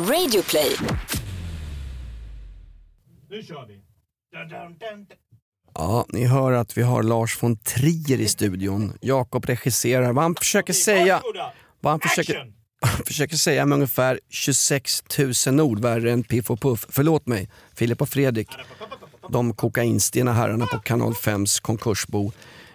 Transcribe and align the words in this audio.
Radioplay. 0.00 0.76
Nu 3.30 3.42
kör 3.42 3.66
vi. 3.66 3.74
Dun, 4.32 4.48
dun, 4.48 4.78
dun. 4.78 5.06
Ja, 5.74 6.06
ni 6.08 6.24
hör 6.26 6.52
att 6.52 6.78
vi 6.78 6.82
har 6.82 7.02
Lars 7.02 7.42
von 7.42 7.56
Trier 7.56 8.20
i 8.20 8.28
studion. 8.28 8.92
Jakob 9.00 9.44
regisserar. 9.46 10.12
Vad 10.12 10.24
han 10.24 10.34
försöker 10.34 10.72
säga, 10.72 11.22
vad 11.80 11.92
han 11.92 12.00
försöker, 12.00 12.36
han 12.80 13.04
försöker 13.06 13.36
säga 13.36 13.66
med 13.66 13.76
ungefär 13.76 14.20
26 14.28 15.02
000 15.46 15.60
ord 15.60 15.80
värre 15.80 16.12
än 16.12 16.22
Piff 16.22 16.50
och 16.50 16.60
Puff. 16.60 16.86
Förlåt 16.88 17.26
mig, 17.26 17.48
Filip 17.74 18.02
och 18.02 18.08
Fredrik. 18.08 18.48
De 19.28 19.54
kokainstinna 19.54 20.32
herrarna 20.32 20.66
på 20.66 20.78
Kanal 20.78 21.12
5s 21.12 21.62
konkursbo. 21.62 22.32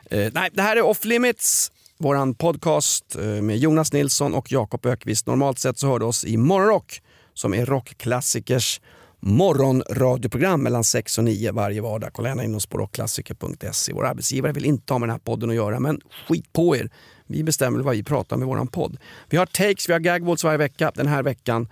Eh, 0.10 0.32
nej, 0.34 0.50
det 0.54 0.62
här 0.62 0.76
är 0.76 0.82
Off 0.82 1.06
Limits, 1.06 1.72
våran 1.98 2.36
podcast 2.36 3.16
eh, 3.16 3.22
med 3.26 3.58
Jonas 3.58 3.94
Nilsson 3.94 4.34
och 4.34 4.52
Jakob 4.52 4.86
Ökvist. 4.86 5.28
Normalt 5.28 5.60
sett 5.60 5.80
så 5.80 5.88
hör 5.88 6.00
du 6.00 6.06
oss 6.06 6.26
i 6.26 6.38
Morgonrock 6.38 7.02
som 7.36 7.54
är 7.54 7.66
rockklassikers 7.66 8.82
morgonradioprogram 9.20 10.64
mellan 10.64 10.84
6 10.84 11.18
och 11.18 11.24
9 11.24 11.52
varje 11.52 11.82
vardag. 11.82 12.10
Kolla 12.14 12.30
gärna 12.30 12.44
in 12.44 12.56
oss 12.56 12.66
på 12.66 12.78
rockklassiker.se. 12.78 13.94
Vår 13.94 14.06
arbetsgivare 14.06 14.52
vill 14.52 14.66
inte 14.66 14.94
ha 14.94 15.00
med 15.00 15.10
den 15.10 15.14
här 15.14 15.20
podden 15.20 15.50
att 15.50 15.56
göra, 15.56 15.80
men 15.80 16.02
skit 16.28 16.54
på 16.54 16.76
er. 16.76 16.90
Vi 17.28 17.44
bestämmer 17.44 17.80
vad 17.80 17.96
vi 17.96 18.04
pratar 18.04 18.38
med 18.38 18.48
våran 18.48 18.68
podd. 18.68 18.98
Vi 19.30 19.38
har 19.38 19.46
takes, 19.46 19.90
vi 19.90 19.94
har 19.94 20.00
gagballs 20.00 20.44
varje 20.44 20.58
vecka. 20.58 20.92
Den 20.96 21.08
här 21.08 21.24
veckan 21.24 21.68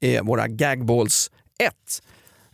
är 0.00 0.22
våra 0.22 0.48
gagballs 0.48 1.30
1. 1.58 1.72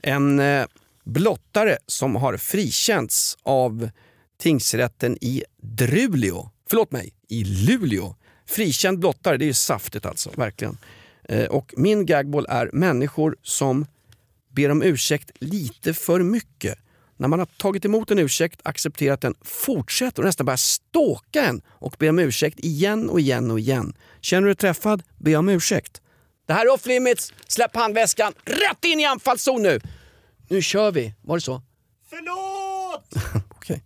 En 0.02 0.40
eh, 0.40 0.66
blottare 1.04 1.76
som 1.86 2.16
har 2.16 2.36
frikänts 2.36 3.38
av 3.42 3.90
tingsrätten 4.38 5.18
i 5.20 5.44
Drulio. 5.62 6.50
Förlåt 6.70 6.92
mig, 6.92 7.12
i 7.28 7.44
Luleå. 7.44 8.14
Frikänd 8.46 8.98
blottare, 8.98 9.36
det 9.36 9.44
är 9.44 9.46
ju 9.46 9.54
saftigt 9.54 10.06
alltså, 10.06 10.30
verkligen. 10.36 10.76
Eh, 11.28 11.44
och 11.46 11.74
min 11.76 12.06
gagball 12.06 12.46
är 12.48 12.70
människor 12.72 13.36
som 13.42 13.86
ber 14.52 14.70
om 14.70 14.82
ursäkt 14.82 15.30
lite 15.38 15.94
för 15.94 16.20
mycket. 16.20 16.78
När 17.16 17.28
man 17.28 17.38
har 17.38 17.46
tagit 17.46 17.84
emot 17.84 18.10
en 18.10 18.18
ursäkt, 18.18 18.60
accepterat 18.62 19.20
den, 19.20 19.34
fortsätter 19.42 20.22
och 20.22 20.26
nästan 20.26 20.46
börjar 20.46 20.56
ståka 20.56 21.44
en 21.44 21.62
och 21.68 21.96
ber 21.98 22.08
om 22.08 22.18
ursäkt 22.18 22.60
igen 22.60 23.10
och 23.10 23.20
igen 23.20 23.50
och 23.50 23.60
igen. 23.60 23.96
Känner 24.20 24.42
du 24.42 24.48
dig 24.48 24.56
träffad? 24.56 25.02
Be 25.18 25.36
om 25.36 25.48
ursäkt. 25.48 26.00
Det 26.46 26.52
här 26.52 26.66
är 26.66 26.72
off 26.72 26.86
limits. 26.86 27.32
Släpp 27.46 27.76
handväskan 27.76 28.32
rätt 28.44 28.84
in 28.84 29.00
i 29.00 29.04
anfallszon 29.04 29.62
nu. 29.62 29.80
Nu 30.48 30.62
kör 30.62 30.92
vi. 30.92 31.14
Var 31.22 31.36
det 31.36 31.40
så? 31.40 31.62
Förlåt! 32.10 33.34
Okej. 33.50 33.82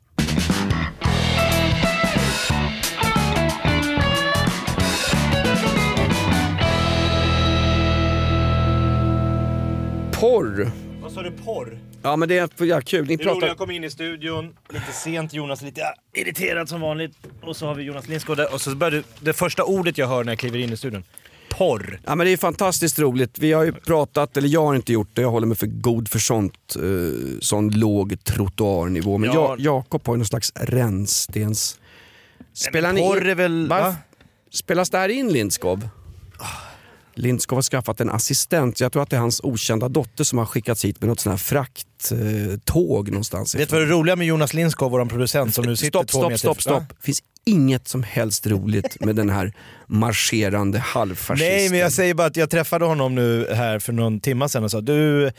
Porr. 10.20 10.70
Vad 11.02 11.12
sa 11.12 11.22
du? 11.22 11.30
Porr? 11.30 11.78
Ja 12.02 12.16
men 12.16 12.28
det 12.28 12.38
är 12.38 12.48
för 12.56 12.64
jävla 12.64 12.82
kul. 12.82 13.06
Ni 13.08 13.16
Det 13.16 13.24
pratar... 13.24 13.46
jag 13.46 13.58
kom 13.58 13.70
in 13.70 13.84
i 13.84 13.90
studion 13.90 14.54
lite 14.68 14.92
sent, 14.92 15.32
Jonas 15.32 15.62
lite 15.62 15.80
irriterad 16.14 16.68
som 16.68 16.80
vanligt. 16.80 17.12
Och 17.42 17.56
så 17.56 17.66
har 17.66 17.74
vi 17.74 17.82
Jonas 17.82 18.08
Lindskog 18.08 18.36
där 18.36 18.54
och 18.54 18.60
så 18.60 18.74
började 18.74 19.02
det 19.20 19.32
första 19.32 19.64
ordet 19.64 19.98
jag 19.98 20.06
hör 20.08 20.24
när 20.24 20.32
jag 20.32 20.38
kliver 20.38 20.58
in 20.58 20.72
i 20.72 20.76
studion. 20.76 21.04
Porr. 21.50 22.00
Ja 22.04 22.14
men 22.14 22.26
det 22.26 22.32
är 22.32 22.36
fantastiskt 22.36 22.98
roligt. 22.98 23.38
Vi 23.38 23.52
har 23.52 23.64
ju 23.64 23.72
pratat, 23.72 24.36
eller 24.36 24.48
jag 24.48 24.64
har 24.66 24.74
inte 24.74 24.92
gjort 24.92 25.08
det, 25.14 25.22
jag 25.22 25.30
håller 25.30 25.46
mig 25.46 25.56
för 25.56 25.66
god 25.66 26.08
för 26.08 26.18
sånt, 26.18 26.76
eh, 26.76 26.82
sån 27.40 27.70
låg 27.70 28.24
trottoarnivå. 28.24 29.18
Men 29.18 29.30
Ja. 29.32 29.34
ja. 29.34 29.56
Jakob 29.58 30.06
har 30.06 30.14
ju 30.14 30.18
någon 30.18 30.26
slags 30.26 30.52
rännstens... 30.56 31.80
Spelar 32.52 32.92
ni 32.92 33.00
porr 33.00 33.22
in- 33.22 33.30
är 33.30 33.34
väl... 33.34 33.68
Va? 33.68 33.96
Spelas 34.50 34.90
det 34.90 34.98
här 34.98 35.08
in 35.08 35.28
Lindskov? 35.32 35.88
Lindskov 37.18 37.56
har 37.56 37.62
skaffat 37.62 38.00
en 38.00 38.10
assistent. 38.10 38.80
Jag 38.80 38.92
tror 38.92 39.02
att 39.02 39.10
det 39.10 39.16
är 39.16 39.20
hans 39.20 39.40
okända 39.42 39.88
dotter 39.88 40.24
som 40.24 40.38
har 40.38 40.46
skickats 40.46 40.84
hit 40.84 41.00
med 41.00 41.08
något 41.08 41.20
sånt 41.20 41.32
här 41.32 41.38
frakttåg 41.38 41.88
tåg 42.64 43.10
någonstans. 43.10 43.54
Vet 43.54 43.68
du 43.68 43.76
vad 43.76 43.88
det 43.88 43.92
roliga 43.92 44.16
med 44.16 44.26
Jonas 44.26 44.54
Lindskog, 44.54 44.90
vår 44.90 45.04
producent 45.04 45.54
som 45.54 45.64
nu 45.64 45.76
sitter 45.76 45.98
Stopp, 45.98 46.08
två 46.08 46.18
stopp, 46.18 46.30
meter... 46.30 46.38
stopp, 46.38 46.62
stopp. 46.62 46.84
Det 46.88 47.04
finns 47.04 47.22
inget 47.44 47.88
som 47.88 48.02
helst 48.02 48.46
roligt 48.46 49.00
med 49.00 49.16
den 49.16 49.30
här 49.30 49.52
marscherande 49.86 50.78
halvfascisten. 50.78 51.56
Nej 51.56 51.70
men 51.70 51.78
jag 51.78 51.92
säger 51.92 52.14
bara 52.14 52.26
att 52.26 52.36
jag 52.36 52.50
träffade 52.50 52.84
honom 52.84 53.14
nu 53.14 53.46
här 53.52 53.78
för 53.78 53.92
någon 53.92 54.20
timma 54.20 54.48
sedan 54.48 54.64
och 54.64 54.70
sa 54.70 54.80
du, 54.80 55.30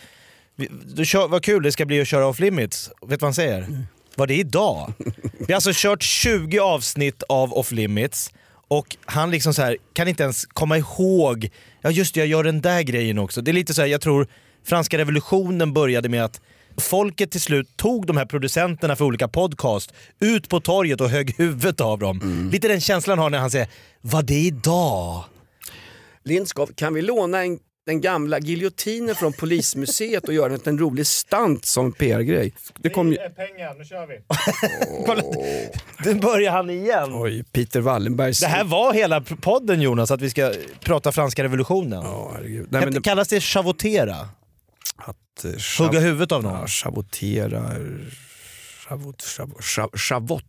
du 0.95 1.05
kör, 1.05 1.27
vad 1.27 1.43
kul 1.43 1.63
det 1.63 1.71
ska 1.71 1.85
bli 1.85 2.01
att 2.01 2.07
köra 2.07 2.27
off 2.27 2.39
limits. 2.39 2.89
Vet 3.01 3.09
du 3.09 3.15
vad 3.15 3.23
han 3.23 3.33
säger? 3.33 3.83
Vad 4.15 4.27
det 4.27 4.33
är 4.33 4.39
idag? 4.39 4.93
Vi 5.39 5.45
har 5.47 5.53
alltså 5.53 5.71
kört 5.73 6.03
20 6.03 6.59
avsnitt 6.59 7.23
av 7.29 7.53
off 7.53 7.71
limits 7.71 8.31
och 8.69 8.97
han 9.05 9.31
liksom 9.31 9.53
så 9.53 9.61
här 9.61 9.77
kan 9.93 10.07
inte 10.07 10.23
ens 10.23 10.45
komma 10.45 10.77
ihåg, 10.77 11.49
ja 11.81 11.91
just 11.91 12.13
det 12.13 12.19
jag 12.19 12.27
gör 12.27 12.43
den 12.43 12.61
där 12.61 12.81
grejen 12.81 13.19
också. 13.19 13.41
Det 13.41 13.51
är 13.51 13.53
lite 13.53 13.73
så 13.73 13.81
här, 13.81 13.87
jag 13.87 14.01
tror 14.01 14.27
franska 14.65 14.97
revolutionen 14.97 15.73
började 15.73 16.09
med 16.09 16.23
att 16.23 16.41
folket 16.77 17.31
till 17.31 17.41
slut 17.41 17.77
tog 17.77 18.07
de 18.07 18.17
här 18.17 18.25
producenterna 18.25 18.95
för 18.95 19.05
olika 19.05 19.27
podcast 19.27 19.93
ut 20.19 20.49
på 20.49 20.59
torget 20.59 21.01
och 21.01 21.09
högg 21.09 21.35
huvudet 21.37 21.81
av 21.81 21.99
dem. 21.99 22.49
Lite 22.51 22.67
den 22.67 22.81
känslan 22.81 23.19
har 23.19 23.29
när 23.29 23.37
han 23.39 23.51
säger 23.51 23.67
“Vad 24.01 24.25
det 24.25 24.33
är 24.33 24.47
idag?” 24.47 25.23
Lindskov, 26.23 26.69
kan 26.75 26.93
vi 26.93 27.01
låna 27.01 27.43
en, 27.43 27.59
den 27.89 28.01
gamla 28.01 28.39
giljotinen 28.39 29.15
från 29.15 29.33
polismuseet 29.33 30.27
och 30.27 30.33
göra 30.33 30.57
en 30.65 30.79
rolig 30.79 31.07
stunt 31.07 31.65
som 31.65 31.91
PR-grej? 31.91 32.53
Det 32.77 32.89
kom 32.89 33.11
ju... 33.11 33.17
pengar, 33.17 33.75
nu 33.79 33.85
kör 33.85 34.07
vi. 34.07 34.19
Kolla, 35.05 35.21
nu 36.05 36.19
börjar 36.19 36.51
han 36.51 36.69
igen. 36.69 37.09
Oj, 37.13 37.43
Peter 37.43 37.79
Wallenbergs... 37.81 38.39
Det 38.39 38.47
här 38.47 38.63
var 38.63 38.93
hela 38.93 39.21
podden 39.21 39.81
Jonas, 39.81 40.11
att 40.11 40.21
vi 40.21 40.29
ska 40.29 40.53
prata 40.79 41.11
franska 41.11 41.43
revolutionen. 41.43 42.03
Ja, 42.03 42.31
herregud. 42.35 42.67
Nej, 42.71 42.81
men 42.85 42.93
det, 42.93 43.01
Kallas 43.01 43.27
det 43.27 43.39
chavotera? 43.41 44.15
att, 44.97 45.45
eh, 45.45 45.51
Hugga 45.79 45.99
chav- 45.99 46.03
huvudet 46.03 46.31
av 46.31 46.43
någon? 46.43 46.53
Ja, 46.61 46.67
chavotera... 46.67 47.71
Chavot, 48.87 49.21
chavot, 49.21 49.59
chav- 49.61 49.97
chavot. 49.97 50.43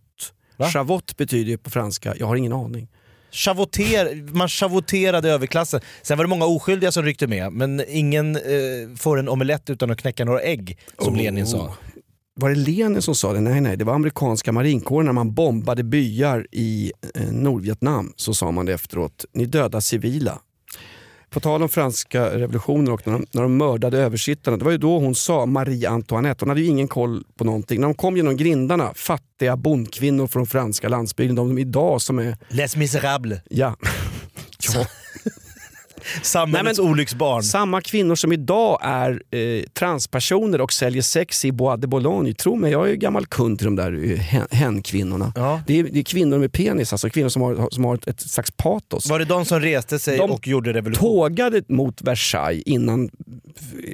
Va? 0.56 0.70
Chavot 0.70 1.16
betyder 1.16 1.50
ju 1.50 1.58
på 1.58 1.70
franska, 1.70 2.14
jag 2.18 2.26
har 2.26 2.36
ingen 2.36 2.52
aning. 2.52 2.88
Chavoter, 3.32 4.32
man 4.34 4.48
chavoterade 4.48 5.30
överklassen. 5.30 5.80
Sen 6.02 6.18
var 6.18 6.24
det 6.24 6.28
många 6.28 6.44
oskyldiga 6.44 6.92
som 6.92 7.02
ryckte 7.04 7.26
med, 7.26 7.52
men 7.52 7.82
ingen 7.88 8.36
eh, 8.36 8.42
får 8.96 9.18
en 9.18 9.28
omelett 9.28 9.70
utan 9.70 9.90
att 9.90 9.98
knäcka 10.00 10.24
några 10.24 10.40
ägg, 10.40 10.78
som 10.98 11.14
Oh. 11.14 11.18
Lenin 11.22 11.46
sa. 11.46 11.74
Var 12.34 12.50
det 12.50 12.56
Lenin 12.56 13.02
som 13.02 13.14
sa 13.14 13.32
det? 13.32 13.40
Nej, 13.40 13.60
nej, 13.60 13.76
det 13.76 13.84
var 13.84 13.94
amerikanska 13.94 14.52
marinkåren 14.52 15.06
när 15.06 15.12
man 15.12 15.34
bombade 15.34 15.84
byar 15.84 16.46
i 16.52 16.92
eh, 17.14 17.32
Nordvietnam. 17.32 18.12
Så 18.16 18.34
sa 18.34 18.50
man 18.50 18.66
det 18.66 18.72
efteråt. 18.72 19.24
Ni 19.34 19.44
dödar 19.46 19.80
civila. 19.80 20.38
På 21.30 21.40
tal 21.40 21.62
om 21.62 21.68
franska 21.68 22.38
revolutionen 22.38 22.88
och 22.88 23.06
när 23.06 23.12
de, 23.12 23.26
när 23.32 23.42
de 23.42 23.56
mördade 23.56 23.98
översittarna. 23.98 24.56
Det 24.56 24.64
var 24.64 24.72
ju 24.72 24.78
då 24.78 24.98
hon 24.98 25.14
sa, 25.14 25.46
Marie 25.46 25.88
Antoinette, 25.88 26.44
hon 26.44 26.48
hade 26.48 26.60
ju 26.60 26.66
ingen 26.66 26.88
koll 26.88 27.24
på 27.36 27.44
någonting. 27.44 27.80
När 27.80 27.88
de 27.88 27.94
kom 27.94 28.16
genom 28.16 28.36
grindarna, 28.36 28.92
fattiga 28.94 29.56
bondkvinnor 29.56 30.26
från 30.26 30.46
franska 30.46 30.88
landsbygden, 30.88 31.36
de 31.36 31.58
idag 31.58 32.02
som 32.02 32.18
är, 32.18 32.36
Les 32.48 32.76
Misérables, 32.76 33.40
ja, 33.50 33.76
ja 34.74 34.86
samhällets 36.22 36.78
Nej, 36.78 36.84
men- 36.86 36.92
olycksbarn. 36.92 37.42
Samma 37.42 37.80
kvinnor 37.80 38.14
som 38.14 38.32
idag 38.32 38.78
är 38.82 39.22
eh, 39.30 39.62
transpersoner 39.72 40.60
och 40.60 40.72
säljer 40.72 41.02
sex 41.02 41.44
i 41.44 41.52
Bois 41.52 41.80
de 41.80 41.86
Boulogne. 41.86 42.34
Tro 42.34 42.56
mig, 42.56 42.72
jag 42.72 42.86
är 42.86 42.90
ju 42.90 42.96
gammal 42.96 43.26
kund 43.26 43.58
till 43.58 43.64
de 43.64 43.76
där 43.76 44.10
eh, 44.12 44.16
hen- 44.18 44.46
hen-kvinnorna. 44.50 45.32
Ja. 45.36 45.60
Det, 45.66 45.78
är, 45.78 45.84
det 45.84 45.98
är 45.98 46.02
kvinnor 46.04 46.38
med 46.38 46.52
penis, 46.52 46.92
alltså 46.92 47.10
kvinnor 47.10 47.28
som 47.28 47.42
har, 47.42 47.68
som 47.70 47.84
har 47.84 47.94
ett, 47.94 48.06
ett 48.08 48.20
slags 48.20 48.50
patos. 48.50 49.06
Var 49.10 49.18
det 49.18 49.24
de 49.24 49.44
som 49.44 49.60
reste 49.60 49.98
sig 49.98 50.18
De 50.18 50.30
och 50.30 50.48
gjorde 50.48 50.72
revolution? 50.72 51.08
Tågade 51.08 51.62
mot 51.68 52.02
Versailles 52.02 52.62
innan 52.66 53.10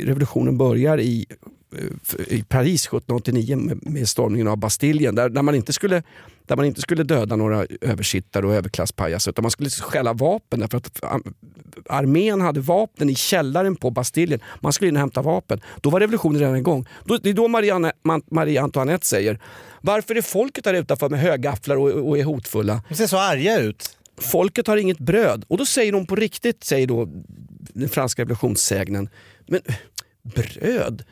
revolutionen 0.04 0.58
börjar 0.58 1.00
i, 1.00 1.26
i 2.28 2.42
Paris 2.42 2.86
1789 2.86 3.56
med, 3.56 3.90
med 3.90 4.08
stormningen 4.08 4.48
av 4.48 4.56
Bastiljen. 4.56 5.14
Där, 5.14 5.28
där, 5.28 5.42
man 5.42 5.54
inte 5.54 5.72
skulle, 5.72 6.02
där 6.46 6.56
man 6.56 6.64
inte 6.64 6.80
skulle 6.80 7.02
döda 7.02 7.36
några 7.36 7.66
översittare 7.80 8.46
och 8.46 8.54
överklasspajaser 8.54 9.30
utan 9.30 9.42
man 9.42 9.50
skulle 9.50 9.70
stjäla 9.70 10.12
vapen 10.12 10.60
därför 10.60 10.76
att 10.76 11.04
am- 11.04 11.34
armén 11.88 12.40
hade 12.40 12.60
vapen 12.60 13.10
i 13.10 13.14
källaren 13.14 13.76
på 13.76 13.90
Bastiljen. 13.90 14.40
Man 14.60 14.72
skulle 14.72 14.88
in 14.88 14.96
och 14.96 15.00
hämta 15.00 15.22
vapen. 15.22 15.60
Då 15.80 15.90
var 15.90 16.00
revolutionen 16.00 16.40
redan 16.40 16.56
igång. 16.56 16.86
Då, 17.04 17.16
det 17.16 17.30
är 17.30 17.34
då 17.34 17.48
Marianne, 17.48 17.92
Marie 18.30 18.62
Antoinette 18.62 19.06
säger 19.06 19.40
varför 19.80 20.14
är 20.14 20.22
folket 20.22 20.64
där 20.64 20.74
utanför 20.74 21.08
med 21.08 21.20
högafflar 21.20 21.76
och, 21.76 22.08
och 22.08 22.18
är 22.18 22.24
hotfulla? 22.24 22.82
De 22.88 22.94
ser 22.94 23.06
så 23.06 23.18
arga 23.18 23.58
ut. 23.58 23.98
folket 24.20 24.66
har 24.66 24.76
inget 24.76 24.98
bröd. 24.98 25.44
Och 25.48 25.58
då 25.58 25.66
säger 25.66 25.92
de 25.92 26.06
på 26.06 26.16
riktigt, 26.16 26.64
säger 26.64 26.86
då 26.86 27.08
den 27.74 27.88
franska 27.88 28.22
revolutionssägnen, 28.22 29.08
men 29.46 29.60
bröd? 30.22 31.04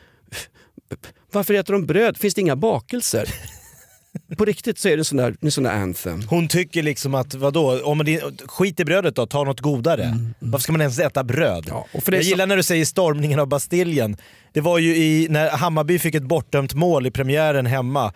Varför 1.32 1.54
äter 1.54 1.72
de 1.72 1.86
bröd? 1.86 2.16
Finns 2.16 2.34
det 2.34 2.40
inga 2.40 2.56
bakelser? 2.56 3.28
På 4.36 4.44
riktigt 4.44 4.78
så 4.78 4.88
är 4.88 4.96
det 4.96 5.00
en 5.00 5.04
sån 5.04 5.16
där, 5.19 5.34
en 5.40 5.50
sån 5.52 5.64
där 5.64 5.72
anthem. 5.72 6.22
Hon 6.28 6.48
tycker 6.48 6.82
liksom 6.82 7.14
att, 7.14 7.34
vadå, 7.34 7.82
om 7.84 7.98
det, 8.04 8.22
skit 8.46 8.81
i 8.81 8.84
brödet 8.84 9.16
då, 9.16 9.26
ta 9.26 9.44
något 9.44 9.60
godare. 9.60 10.19
Varför 10.38 10.62
ska 10.62 10.72
man 10.72 10.81
ens 10.81 10.98
äta 10.98 11.25
bröd? 11.25 11.64
Ja, 11.69 11.86
och 11.92 12.02
för 12.02 12.10
det 12.10 12.16
Jag 12.16 12.25
som- 12.25 12.31
gillar 12.31 12.46
när 12.46 12.56
du 12.56 12.62
säger 12.62 12.84
stormningen 12.84 13.38
av 13.40 13.46
Bastiljen. 13.46 14.16
Det 14.52 14.60
var 14.60 14.78
ju 14.78 14.96
i, 14.96 15.26
när 15.31 15.50
Hammarby 15.50 15.98
fick 15.98 16.14
ett 16.14 16.22
bortdömt 16.22 16.75
mål 16.75 17.06
i 17.06 17.10
premiären 17.10 17.66
hemma, 17.66 18.12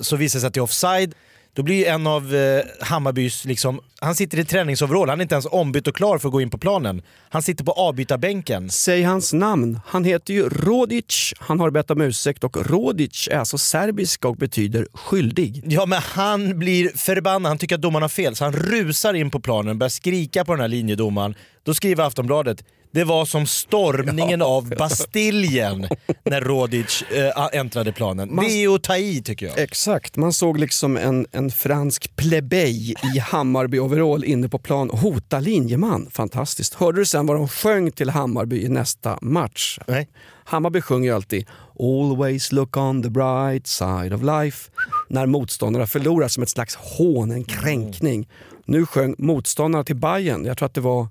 så 0.00 0.16
visade 0.16 0.36
det 0.38 0.40
sig 0.40 0.48
att 0.48 0.54
det 0.54 0.60
är 0.60 0.62
offside. 0.62 1.14
Då 1.56 1.62
blir 1.62 1.86
en 1.86 2.06
av 2.06 2.34
eh, 2.34 2.64
Hammarbys 2.80 3.44
liksom 3.44 3.80
Han 4.00 4.14
sitter 4.14 4.38
i 4.38 4.44
träningsoverall, 4.44 5.08
han 5.08 5.20
är 5.20 5.22
inte 5.22 5.34
ens 5.34 5.46
ombytt 5.46 5.86
och 5.86 5.96
klar 5.96 6.18
för 6.18 6.28
att 6.28 6.32
gå 6.32 6.40
in 6.40 6.50
på 6.50 6.58
planen. 6.58 7.02
Han 7.28 7.42
sitter 7.42 7.64
på 7.64 7.72
avbytarbänken. 7.72 8.70
Säg 8.70 9.02
hans 9.02 9.32
namn. 9.32 9.80
Han 9.86 10.04
heter 10.04 10.34
ju 10.34 10.48
Rodic. 10.48 11.34
Han 11.38 11.60
har 11.60 11.70
bett 11.70 11.90
om 11.90 12.00
ursäkt 12.00 12.44
och 12.44 12.70
Rodic 12.70 13.28
är 13.30 13.38
alltså 13.38 13.58
serbiska 13.58 14.28
och 14.28 14.36
betyder 14.36 14.86
skyldig. 14.92 15.62
Ja 15.66 15.86
men 15.86 16.02
han 16.02 16.58
blir 16.58 16.88
förbannad, 16.96 17.50
han 17.50 17.58
tycker 17.58 17.74
att 17.74 17.82
domaren 17.82 18.02
har 18.02 18.08
fel 18.08 18.36
så 18.36 18.44
han 18.44 18.52
rusar 18.52 19.14
in 19.14 19.30
på 19.30 19.40
planen, 19.40 19.78
börjar 19.78 19.88
skrika 19.88 20.44
på 20.44 20.52
den 20.52 20.60
här 20.60 20.68
linjedomaren. 20.68 21.34
Då 21.62 21.74
skriver 21.74 22.04
Aftonbladet 22.04 22.64
det 22.96 23.04
var 23.04 23.24
som 23.24 23.46
stormningen 23.46 24.42
av 24.56 24.68
Bastiljen 24.78 25.88
när 26.24 26.40
Rodic 26.40 27.02
äh, 27.02 27.48
äntrade 27.60 27.92
planen. 27.92 28.34
Man- 28.34 28.44
Det 28.44 28.64
är 28.64 28.74
att 28.74 28.82
ta 28.82 28.96
i 28.96 29.22
tycker 29.22 29.46
jag. 29.46 29.58
Exakt, 29.58 30.16
man 30.16 30.32
såg 30.32 30.58
liksom 30.58 30.96
en, 30.96 31.26
en 31.32 31.50
fransk 31.50 32.16
plebej 32.16 32.90
i 33.14 33.18
Hammarby-overall 33.20 34.24
inne 34.24 34.48
på 34.48 34.58
plan 34.58 34.90
hota 34.90 35.40
linjeman. 35.40 36.08
Fantastiskt. 36.12 36.74
Hörde 36.74 37.00
du 37.00 37.04
sen 37.06 37.26
vad 37.26 37.36
de 37.36 37.48
sjöng 37.48 37.90
till 37.90 38.10
Hammarby 38.10 38.62
i 38.64 38.68
nästa 38.68 39.18
match? 39.22 39.78
Nej. 39.86 40.08
Hammarby 40.44 40.80
sjunger 40.80 41.08
ju 41.10 41.14
alltid 41.14 41.46
“Always 41.80 42.52
look 42.52 42.76
on 42.76 43.02
the 43.02 43.08
bright 43.10 43.66
side 43.66 44.12
of 44.12 44.22
life” 44.22 44.70
när 45.08 45.26
motståndarna 45.26 45.86
förlorar 45.86 46.28
som 46.28 46.42
ett 46.42 46.48
slags 46.50 46.74
hån, 46.74 47.30
en 47.30 47.44
kränkning. 47.44 48.28
Nu 48.64 48.86
sjöng 48.86 49.14
motståndarna 49.18 49.84
till 49.84 49.96
Bayern. 49.96 50.44
jag 50.44 50.58
tror 50.58 50.66
att 50.66 50.74
det 50.74 50.80
var 50.80 51.08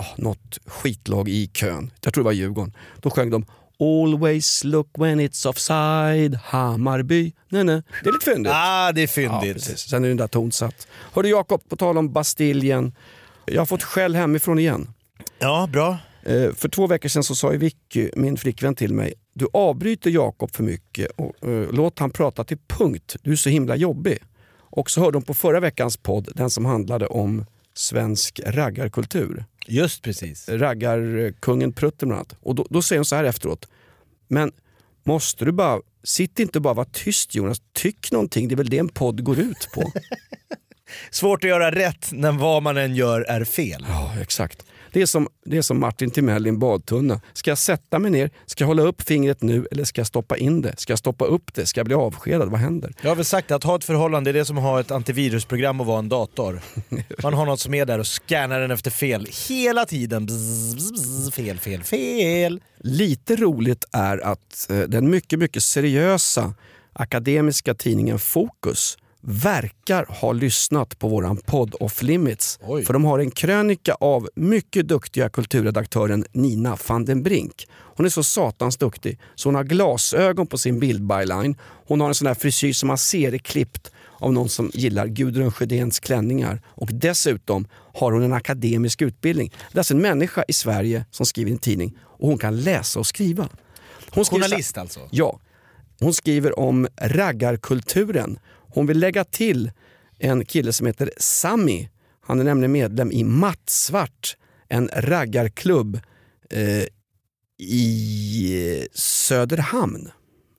ja, 0.00 0.22
något 0.22 0.58
skitlag 0.66 1.28
i 1.28 1.46
kön, 1.46 1.90
jag 2.04 2.14
tror 2.14 2.24
det 2.24 2.26
var 2.26 2.32
Djurgården. 2.32 2.76
Då 3.00 3.10
sjöng 3.10 3.30
de 3.30 3.44
“Always 3.80 4.64
look 4.64 4.88
when 4.98 5.20
it's 5.20 5.46
offside, 5.48 6.34
Hammarby”. 6.44 7.32
Nej, 7.48 7.64
nej. 7.64 7.82
Det 8.02 8.08
är 8.08 8.12
lite 8.12 8.24
fyndigt. 8.30 8.52
Ah, 8.56 8.92
det 8.92 9.00
är 9.00 9.22
Ja, 9.22 9.40
fyndigt. 9.40 9.54
precis. 9.56 9.78
Sen 9.80 10.04
är 10.04 10.08
den 10.08 10.16
där 10.16 10.26
tonsatt. 10.28 10.86
Hörru 11.12 11.28
Jakob, 11.28 11.68
på 11.68 11.76
tal 11.76 11.98
om 11.98 12.12
Bastiljen. 12.12 12.92
Jag 13.46 13.60
har 13.60 13.66
fått 13.66 13.82
skäll 13.82 14.14
hemifrån 14.14 14.58
igen. 14.58 14.90
Ja, 15.38 15.68
bra. 15.72 15.98
Eh, 16.22 16.52
För 16.52 16.68
två 16.68 16.86
veckor 16.86 17.08
sedan 17.08 17.22
så 17.24 17.34
sa 17.34 17.52
ju 17.52 17.58
Vicky, 17.58 18.10
min 18.16 18.36
flickvän 18.36 18.74
till 18.74 18.94
mig, 18.94 19.14
du 19.34 19.46
avbryter 19.52 20.10
Jakob 20.10 20.54
för 20.56 20.62
mycket 20.62 21.10
och 21.16 21.48
eh, 21.48 21.68
låt 21.72 21.98
han 21.98 22.10
prata 22.10 22.44
till 22.44 22.58
punkt. 22.68 23.16
Du 23.22 23.32
är 23.32 23.36
så 23.36 23.48
himla 23.50 23.76
jobbig. 23.76 24.18
Och 24.72 24.90
så 24.90 25.00
hörde 25.00 25.16
hon 25.16 25.22
på 25.22 25.34
förra 25.34 25.60
veckans 25.60 25.96
podd, 25.96 26.28
den 26.34 26.50
som 26.50 26.64
handlade 26.64 27.06
om 27.06 27.46
svensk 27.80 28.40
raggarkultur. 28.46 29.44
Just 29.66 30.02
precis. 30.02 30.48
Raggarkungen 30.48 31.72
Prutten 31.72 32.08
bland 32.08 32.18
annat. 32.18 32.36
Och 32.40 32.54
då, 32.54 32.66
då 32.70 32.82
säger 32.82 32.98
hon 32.98 33.04
så 33.04 33.16
här 33.16 33.24
efteråt. 33.24 33.68
Men 34.28 34.52
måste 35.04 35.44
du 35.44 35.52
bara, 35.52 35.80
sitt 36.04 36.38
inte 36.38 36.60
bara 36.60 36.70
och 36.70 36.76
var 36.76 36.84
tyst 36.84 37.34
Jonas, 37.34 37.62
tyck 37.72 38.12
någonting, 38.12 38.48
det 38.48 38.54
är 38.54 38.56
väl 38.56 38.68
det 38.68 38.78
en 38.78 38.88
podd 38.88 39.24
går 39.24 39.38
ut 39.38 39.68
på. 39.74 39.92
Svårt 41.10 41.44
att 41.44 41.50
göra 41.50 41.70
rätt 41.70 42.12
när 42.12 42.32
vad 42.32 42.62
man 42.62 42.76
än 42.76 42.94
gör 42.94 43.20
är 43.20 43.44
fel. 43.44 43.86
Ja, 43.88 44.14
exakt. 44.20 44.66
Det 44.92 45.02
är, 45.02 45.06
som, 45.06 45.28
det 45.44 45.56
är 45.56 45.62
som 45.62 45.80
Martin 45.80 46.10
Timell 46.10 46.46
i 46.46 46.48
en 46.48 46.58
badtunna. 46.58 47.20
Ska 47.32 47.50
jag 47.50 47.58
sätta 47.58 47.98
mig 47.98 48.10
ner? 48.10 48.30
Ska 48.46 48.62
jag 48.64 48.68
hålla 48.68 48.82
upp 48.82 49.02
fingret 49.02 49.42
nu 49.42 49.66
eller 49.70 49.84
ska 49.84 50.00
jag 50.00 50.06
stoppa 50.06 50.36
in 50.36 50.62
det? 50.62 50.74
Ska 50.78 50.92
jag 50.92 50.98
stoppa 50.98 51.24
upp 51.24 51.54
det? 51.54 51.66
Ska 51.66 51.80
jag 51.80 51.86
bli 51.86 51.94
avskedad? 51.94 52.50
Vad 52.50 52.60
händer? 52.60 52.92
Jag 53.02 53.10
har 53.10 53.16
väl 53.16 53.24
sagt 53.24 53.50
att 53.50 53.64
ha 53.64 53.76
ett 53.76 53.84
förhållande 53.84 54.30
är 54.30 54.34
det 54.34 54.44
som 54.44 54.58
att 54.58 54.64
ha 54.64 54.80
ett 54.80 54.90
antivirusprogram 54.90 55.80
och 55.80 55.86
vara 55.86 55.98
en 55.98 56.08
dator. 56.08 56.60
Man 57.22 57.34
har 57.34 57.46
något 57.46 57.60
som 57.60 57.74
är 57.74 57.86
där 57.86 57.98
och 57.98 58.06
scannar 58.06 58.60
den 58.60 58.70
efter 58.70 58.90
fel 58.90 59.28
hela 59.48 59.84
tiden. 59.84 60.26
Bzz, 60.26 60.74
bzz, 60.74 60.92
bzz, 60.92 61.34
fel, 61.34 61.58
fel, 61.58 61.82
fel. 61.82 62.60
Lite 62.78 63.36
roligt 63.36 63.84
är 63.92 64.18
att 64.18 64.70
eh, 64.70 64.78
den 64.78 65.10
mycket, 65.10 65.38
mycket 65.38 65.62
seriösa 65.62 66.54
akademiska 66.92 67.74
tidningen 67.74 68.18
Fokus 68.18 68.96
verkar 69.20 70.04
ha 70.08 70.32
lyssnat 70.32 70.98
på 70.98 71.08
våran 71.08 71.36
podd 71.36 71.74
Off 71.80 72.02
Limits. 72.02 72.58
Oj. 72.62 72.84
För 72.84 72.92
de 72.92 73.04
har 73.04 73.18
en 73.18 73.30
krönika 73.30 73.94
av 73.94 74.28
mycket 74.34 74.88
duktiga 74.88 75.28
kulturredaktören 75.28 76.24
Nina 76.32 76.76
van 76.88 77.04
den 77.04 77.22
Brink. 77.22 77.68
Hon 77.72 78.06
är 78.06 78.10
så 78.10 78.22
satans 78.22 78.76
duktig 78.76 79.18
så 79.34 79.48
hon 79.48 79.54
har 79.54 79.64
glasögon 79.64 80.46
på 80.46 80.58
sin 80.58 80.80
bildbyline. 80.80 81.56
Hon 81.86 82.00
har 82.00 82.08
en 82.08 82.14
sån 82.14 82.26
där 82.26 82.34
frisyr 82.34 82.72
som 82.72 82.86
man 82.86 82.98
ser 82.98 83.34
är 83.34 83.38
klippt 83.38 83.92
av 84.18 84.32
någon 84.32 84.48
som 84.48 84.70
gillar 84.74 85.06
Gudrun 85.06 85.52
Sjödéns 85.52 86.00
klänningar. 86.00 86.62
Och 86.66 86.88
dessutom 86.92 87.66
har 87.94 88.12
hon 88.12 88.22
en 88.22 88.32
akademisk 88.32 89.02
utbildning. 89.02 89.52
Det 89.72 89.76
är 89.76 89.80
alltså 89.80 89.94
en 89.94 90.02
människa 90.02 90.44
i 90.48 90.52
Sverige 90.52 91.04
som 91.10 91.26
skriver 91.26 91.50
i 91.50 91.52
en 91.52 91.58
tidning 91.58 91.98
och 92.02 92.28
hon 92.28 92.38
kan 92.38 92.60
läsa 92.60 92.98
och 92.98 93.06
skriva. 93.06 93.48
Hon 94.10 94.24
skriver 94.24 94.44
Journalist 94.44 94.78
alltså. 94.78 95.00
Ja. 95.10 95.38
Hon 96.00 96.14
skriver 96.14 96.58
om 96.58 96.88
raggarkulturen. 97.00 98.38
Hon 98.72 98.86
vill 98.86 98.98
lägga 98.98 99.24
till 99.24 99.70
en 100.18 100.44
kille 100.44 100.72
som 100.72 100.86
heter 100.86 101.10
Sami. 101.16 101.88
Han 102.20 102.40
är 102.40 102.44
nämligen 102.44 102.72
medlem 102.72 103.12
i 103.12 103.24
Mattsvart, 103.24 104.36
en 104.68 104.90
raggarklubb 104.92 106.00
eh, 106.50 106.84
i 107.58 108.88
Söderhamn. 108.92 110.10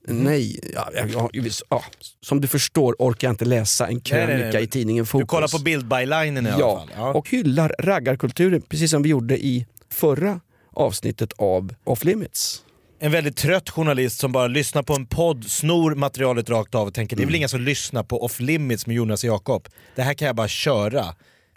Nej, 0.08 0.60
ja, 0.74 0.90
ja, 0.94 1.28
ja, 1.68 1.84
som 2.20 2.40
du 2.40 2.48
förstår 2.48 2.96
orkar 2.98 3.28
jag 3.28 3.32
inte 3.32 3.44
läsa 3.44 3.86
en 3.86 3.94
nej, 3.94 4.02
krönika 4.02 4.50
nej. 4.52 4.62
i 4.62 4.66
tidningen 4.66 5.06
Fokus. 5.06 5.22
Du 5.22 5.26
kollar 5.26 5.48
på 5.48 5.58
bildbylinen 5.58 6.46
i 6.46 6.50
alla 6.50 6.78
fall. 6.78 6.90
Ja. 6.96 7.12
och 7.12 7.28
hyllar 7.28 7.74
raggarkulturen 7.78 8.62
precis 8.62 8.90
som 8.90 9.02
vi 9.02 9.08
gjorde 9.08 9.44
i 9.44 9.66
förra 9.90 10.40
avsnittet 10.70 11.32
av 11.32 11.74
Off 11.84 12.04
Limits. 12.04 12.62
En 13.04 13.12
väldigt 13.12 13.36
trött 13.36 13.70
journalist 13.70 14.18
som 14.20 14.32
bara 14.32 14.46
lyssnar 14.46 14.82
på 14.82 14.94
en 14.94 15.06
podd, 15.06 15.44
snor 15.44 15.94
materialet 15.94 16.50
rakt 16.50 16.74
av 16.74 16.86
och 16.86 16.94
tänker 16.94 17.16
det 17.16 17.22
är 17.22 17.26
väl 17.26 17.34
inga 17.34 17.48
som 17.48 17.60
lyssnar 17.60 18.02
på 18.02 18.24
Off 18.24 18.40
Limits 18.40 18.86
med 18.86 18.96
Jonas 18.96 19.24
och 19.24 19.28
Jakob. 19.28 19.68
Det 19.94 20.02
här 20.02 20.14
kan 20.14 20.26
jag 20.26 20.36
bara 20.36 20.48
köra. 20.48 21.04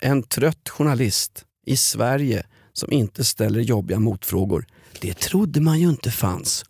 En 0.02 0.24
trött 0.24 0.70
journalist 0.70 1.46
i 1.66 1.78
Sverige 1.78 2.46
som 2.74 2.92
inte 2.92 3.24
ställer 3.24 3.60
jobbiga 3.60 4.00
motfrågor. 4.00 4.66
Det 5.02 5.14
trodde 5.14 5.62
man 5.62 5.80
ju 5.80 5.90
inte 5.90 6.12
fanns. 6.12 6.66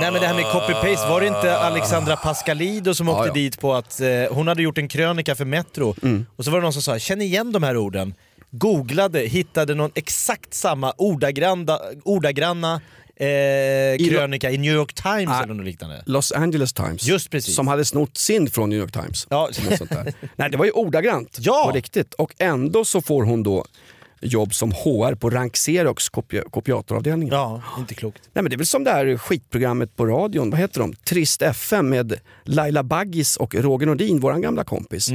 Nej 0.00 0.12
men 0.12 0.20
det 0.20 0.26
här 0.26 0.34
med 0.34 0.44
copy-paste, 0.44 1.08
var 1.08 1.20
det 1.20 1.26
inte 1.26 1.58
Alexandra 1.58 2.16
Pascalido 2.16 2.94
som 2.94 3.08
åkte 3.08 3.28
ja. 3.28 3.34
dit 3.34 3.60
på 3.60 3.74
att 3.74 4.00
eh, 4.00 4.08
hon 4.30 4.48
hade 4.48 4.62
gjort 4.62 4.78
en 4.78 4.88
krönika 4.88 5.34
för 5.34 5.44
Metro 5.44 5.94
och 6.36 6.44
så 6.44 6.50
var 6.50 6.58
det 6.58 6.62
någon 6.62 6.72
som 6.72 6.82
sa 6.82 6.98
“känn 6.98 7.20
igen 7.20 7.52
de 7.52 7.62
här 7.62 7.76
orden” 7.76 8.14
googlade, 8.50 9.20
hittade 9.20 9.74
någon 9.74 9.90
exakt 9.94 10.54
samma 10.54 10.92
ordagranna, 10.92 11.78
ordagranna 12.04 12.80
eh, 13.16 14.08
krönika 14.08 14.50
i 14.50 14.58
New 14.58 14.74
York 14.74 14.94
Times 14.94 15.28
Ah. 15.28 15.42
eller 15.42 15.54
något 15.54 15.66
liknande. 15.66 16.02
Los 16.06 16.32
Angeles 16.32 16.72
Times. 16.72 17.02
Just 17.04 17.30
precis. 17.30 17.54
Som 17.54 17.68
hade 17.68 17.84
snott 17.84 18.16
sin 18.16 18.50
från 18.50 18.70
New 18.70 18.78
York 18.78 18.92
Times. 18.92 19.26
Ja. 19.30 19.48
Nej, 20.36 20.50
det 20.50 20.56
var 20.56 20.64
ju 20.64 20.70
ordagrant 20.70 21.36
Ja. 21.40 21.64
på 21.70 21.76
riktigt. 21.76 22.14
Och 22.14 22.32
ändå 22.38 22.84
så 22.84 23.00
får 23.00 23.22
hon 23.24 23.42
då 23.42 23.64
jobb 24.20 24.54
som 24.54 24.72
HR 24.72 25.14
på 25.14 25.30
Rank 25.30 25.52
Xerox 25.54 26.08
kopi- 26.08 26.50
kopiatoravdelningen. 26.50 27.34
Ja, 27.34 27.62
inte 27.78 27.94
klokt. 27.94 28.22
Nej, 28.32 28.42
men 28.42 28.50
det 28.50 28.54
är 28.54 28.58
väl 28.58 28.66
som 28.66 28.84
det 28.84 28.90
här 28.90 29.16
skitprogrammet 29.16 29.96
på 29.96 30.06
radion, 30.06 30.50
vad 30.50 30.60
heter 30.60 30.80
de? 30.80 30.92
Trist 30.94 31.42
FM 31.42 31.88
med 31.88 32.14
Laila 32.44 32.82
Baggis 32.82 33.36
och 33.36 33.54
Roger 33.54 33.86
Nordin, 33.86 34.20
våran 34.20 34.40
gamla 34.42 34.64
kompis. 34.64 35.08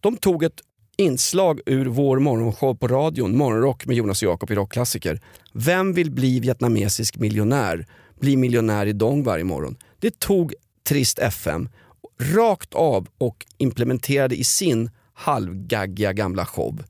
De 0.00 0.16
tog 0.16 0.44
ett 0.44 0.60
inslag 0.96 1.60
ur 1.66 1.86
vår 1.86 2.18
morgonshow 2.18 2.74
på 2.74 2.88
radion, 2.88 3.36
Morgonrock 3.36 3.86
med 3.86 3.96
Jonas 3.96 4.22
och 4.22 4.28
Jakob 4.28 4.50
i 4.50 4.54
Rockklassiker. 4.54 5.20
Vem 5.52 5.92
vill 5.92 6.10
bli 6.10 6.40
vietnamesisk 6.40 7.16
miljonär? 7.16 7.86
Bli 8.20 8.36
miljonär 8.36 8.86
i 8.86 8.92
Dong 8.92 9.22
varje 9.22 9.44
morgon. 9.44 9.76
Det 10.00 10.18
tog 10.18 10.54
Trist 10.88 11.18
FM 11.18 11.68
rakt 12.20 12.74
av 12.74 13.08
och 13.18 13.46
implementerade 13.58 14.36
i 14.36 14.44
sin 14.44 14.90
halvgaggiga 15.14 16.12
gamla 16.12 16.46
show. 16.46 16.84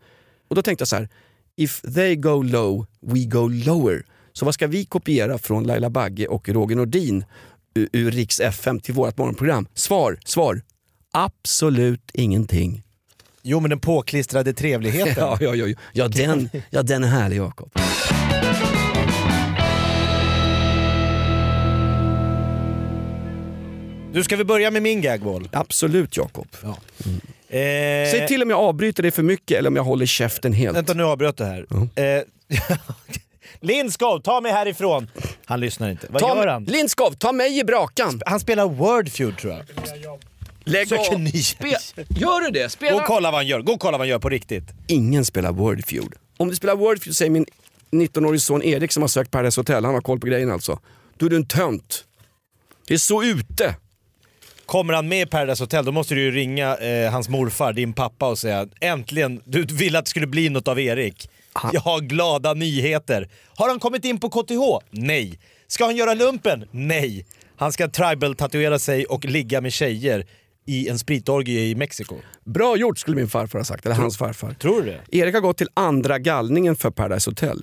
Och 0.49 0.57
då 0.57 0.63
tänkte 0.63 0.83
jag 0.83 0.89
så 0.89 0.97
här, 0.97 1.09
if 1.57 1.81
they 1.81 2.17
go 2.17 2.43
low, 2.43 2.87
we 3.01 3.25
go 3.25 3.49
lower. 3.49 4.07
Så 4.33 4.45
vad 4.45 4.55
ska 4.55 4.67
vi 4.67 4.85
kopiera 4.85 5.39
från 5.39 5.65
Laila 5.65 5.91
Bagge 5.91 6.27
och 6.27 6.49
Roger 6.49 6.77
Nordin 6.77 7.25
ur, 7.75 7.89
ur 7.93 8.11
Riks 8.11 8.41
FM 8.41 8.81
till 8.81 8.95
vårt 8.95 9.19
morgonprogram? 9.19 9.67
Svar, 9.75 10.19
svar. 10.25 10.63
Absolut 11.13 12.11
ingenting. 12.15 12.83
Jo 13.43 13.61
men 13.61 13.71
den 13.71 13.81
påklistrade 13.81 14.53
trevligheten. 14.53 15.15
Ja, 15.17 15.39
ja, 15.41 15.55
ja, 15.55 15.75
ja, 15.93 16.09
den, 16.09 16.51
ja 16.71 16.83
den 16.83 17.05
är 17.05 17.09
härlig 17.09 17.37
Jakob. 17.37 17.71
Du, 24.13 24.25
ska 24.25 24.37
vi 24.37 24.45
börja 24.45 24.71
med 24.71 24.83
min 24.83 25.01
gagwall? 25.01 25.49
Absolut 25.53 26.17
Jakob. 26.17 26.47
Eh, 27.49 28.11
Säg 28.11 28.27
till 28.29 28.43
om 28.43 28.51
jag 28.51 28.59
avbryter 28.59 29.03
dig 29.03 29.13
för 29.13 29.23
mycket 29.23 29.59
eller 29.59 29.69
om 29.71 29.77
jag 29.77 29.85
håller 29.85 30.07
käften 30.07 30.53
helt. 30.53 30.77
Vänta 30.77 30.95
nu 30.95 31.05
avbröt 31.05 31.37
det 31.37 31.45
här. 31.45 31.67
Eh, 31.95 32.23
Lindskov, 33.61 34.21
ta 34.21 34.41
mig 34.41 34.53
härifrån! 34.53 35.11
Han 35.45 35.61
lyssnar 35.61 35.91
inte. 35.91 36.07
Vad 36.11 36.23
Ta, 36.23 36.37
gör 36.37 36.47
han? 36.47 36.65
Lindskov, 36.65 37.11
ta 37.13 37.33
mig 37.33 37.59
i 37.59 37.65
brakan! 37.65 38.21
Han 38.27 38.41
spelar 38.41 38.69
Wordfeud 38.69 39.39
tror 39.39 39.53
jag. 39.53 39.63
Lägg 40.65 40.89
Söker 40.89 41.15
av. 41.15 41.21
Spe- 41.21 42.07
Gör 42.09 42.41
du 42.41 42.51
det? 42.51 42.59
Gå 42.61 42.65
och 42.65 42.73
Spela... 42.73 43.05
kolla 43.07 43.31
vad 43.31 43.39
han 43.39 43.47
gör, 43.47 43.61
gå 43.61 43.73
och 43.73 43.81
kolla 43.81 43.93
vad 43.93 44.01
han 44.01 44.09
gör 44.09 44.19
på 44.19 44.29
riktigt. 44.29 44.65
Ingen 44.87 45.25
spelar 45.25 45.53
Wordfeud. 45.53 46.13
Om 46.37 46.49
du 46.49 46.57
spelar 46.57 46.77
Wordfeud, 46.77 47.17
säger 47.17 47.31
min 47.31 47.47
19-årige 47.91 48.41
son 48.41 48.63
Erik 48.63 48.93
som 48.93 49.03
har 49.03 49.09
sökt 49.09 49.31
Paradise 49.31 49.61
Hotel, 49.61 49.85
han 49.85 49.95
har 49.95 50.01
koll 50.01 50.21
på 50.21 50.27
grejen 50.27 50.51
alltså. 50.51 50.79
Då 51.17 51.27
är 51.27 51.31
du 51.31 51.37
en 51.37 51.47
tönt. 51.47 52.05
Det 52.87 52.95
är 52.95 52.99
så 52.99 53.25
ute. 53.25 53.75
Kommer 54.67 54.95
han 54.95 55.09
med 55.09 55.23
i 55.23 55.27
Paradise 55.27 55.63
Hotel 55.63 55.85
då 55.85 55.93
måste 55.93 56.15
du 56.15 56.21
ju 56.23 56.31
ringa 56.31 56.77
eh, 56.77 57.13
hans 57.13 57.29
morfar, 57.29 57.73
din 57.73 57.93
pappa 57.93 58.29
och 58.29 58.39
säga 58.39 58.69
äntligen, 58.81 59.41
du 59.45 59.63
ville 59.63 59.99
att 59.99 60.05
det 60.05 60.11
skulle 60.11 60.27
bli 60.27 60.49
något 60.49 60.69
av 60.69 60.81
Erik. 60.81 61.31
Jag 61.73 61.81
har 61.81 62.01
glada 62.01 62.55
nyheter. 62.55 63.31
Har 63.57 63.69
han 63.69 63.79
kommit 63.81 64.05
in 64.05 64.21
på 64.21 64.31
KTH? 64.31 64.87
Nej. 64.91 65.39
Ska 65.67 65.85
han 65.85 65.97
göra 65.97 66.15
lumpen? 66.15 66.65
Nej. 66.71 67.27
Han 67.57 67.73
ska 67.73 67.89
tribal-tatuera 67.89 68.79
sig 68.79 69.05
och 69.05 69.25
ligga 69.25 69.61
med 69.61 69.73
tjejer 69.73 70.27
i 70.67 70.89
en 70.89 70.99
spritorgie 70.99 71.61
i 71.61 71.75
Mexiko. 71.75 72.17
Bra 72.45 72.77
gjort 72.77 72.99
skulle 72.99 73.17
min 73.17 73.29
farfar 73.29 73.59
ha 73.59 73.65
sagt, 73.65 73.87
eller 73.87 73.97
hans 73.97 74.19
farfar. 74.19 74.53
Tror 74.55 74.83
du 74.83 74.87
det? 74.91 75.19
Erik 75.19 75.35
har 75.35 75.41
gått 75.41 75.59
till 75.59 75.69
andra 75.75 76.19
gallningen 76.19 76.77
för 76.77 76.91
Paradise 76.91 77.31
Hotel. 77.31 77.63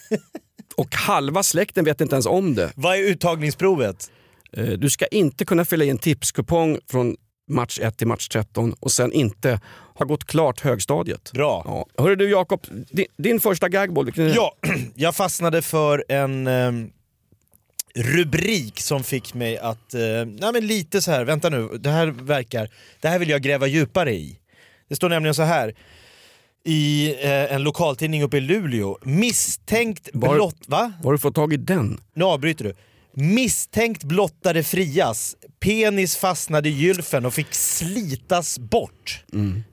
och 0.76 0.94
halva 0.94 1.42
släkten 1.42 1.84
vet 1.84 2.00
inte 2.00 2.14
ens 2.14 2.26
om 2.26 2.54
det. 2.54 2.72
Vad 2.76 2.96
är 2.96 3.00
uttagningsprovet? 3.02 4.10
Eh, 4.52 4.64
Du 4.68 4.90
ska 4.90 5.06
inte 5.06 5.44
kunna 5.44 5.64
fylla 5.64 5.84
i 5.84 5.90
en 5.90 5.98
tipskupong 5.98 6.78
från 6.90 7.16
match 7.50 7.78
1 7.82 7.98
till 7.98 8.06
match 8.06 8.28
13 8.28 8.72
och 8.80 8.92
sen 8.92 9.12
inte 9.12 9.60
ha 9.94 10.06
gått 10.06 10.24
klart 10.24 10.60
högstadiet. 10.60 11.32
Bra. 11.32 11.62
Ja. 11.64 12.02
Hörru 12.02 12.16
du 12.16 12.30
Jakob, 12.30 12.66
din, 12.90 13.06
din 13.18 13.40
första 13.40 13.68
gagball, 13.68 14.04
vilken 14.04 14.24
är 14.24 14.28
det? 14.28 14.34
Ja, 14.34 14.54
jag 14.94 15.14
fastnade 15.16 15.62
för 15.62 16.04
en 16.08 16.46
ehm, 16.46 16.90
rubrik 17.96 18.80
som 18.80 19.04
fick 19.04 19.34
mig 19.34 19.58
att, 19.58 19.94
eh, 19.94 20.00
nej 20.24 20.52
men 20.52 20.66
lite 20.66 21.02
så 21.02 21.10
här, 21.10 21.24
vänta 21.24 21.48
nu, 21.48 21.68
det 21.80 21.90
här 21.90 22.06
verkar, 22.06 22.70
det 23.00 23.08
här 23.08 23.18
vill 23.18 23.28
jag 23.30 23.42
gräva 23.42 23.66
djupare 23.66 24.12
i. 24.14 24.38
Det 24.88 24.96
står 24.96 25.08
nämligen 25.08 25.34
så 25.34 25.42
här 25.42 25.74
i 26.64 27.14
eh, 27.20 27.54
en 27.54 27.62
lokaltidning 27.62 28.22
uppe 28.22 28.36
i 28.36 28.40
Luleå. 28.40 28.98
Misstänkt 29.02 30.08
Var- 30.12 30.34
blott... 30.34 30.62
Va? 30.66 30.92
Var 31.02 31.12
du 31.12 31.18
fått 31.18 31.34
tag 31.34 31.52
i 31.52 31.56
den? 31.56 32.00
Nu 32.14 32.24
avbryter 32.24 32.64
du. 32.64 32.74
Misstänkt 33.12 34.04
blottare 34.04 34.62
frias. 34.62 35.36
Penis 35.60 36.16
fastnade 36.16 36.68
i 36.68 36.72
gylfen 36.72 37.26
och 37.26 37.34
fick 37.34 37.54
slitas 37.54 38.58
bort. 38.58 39.24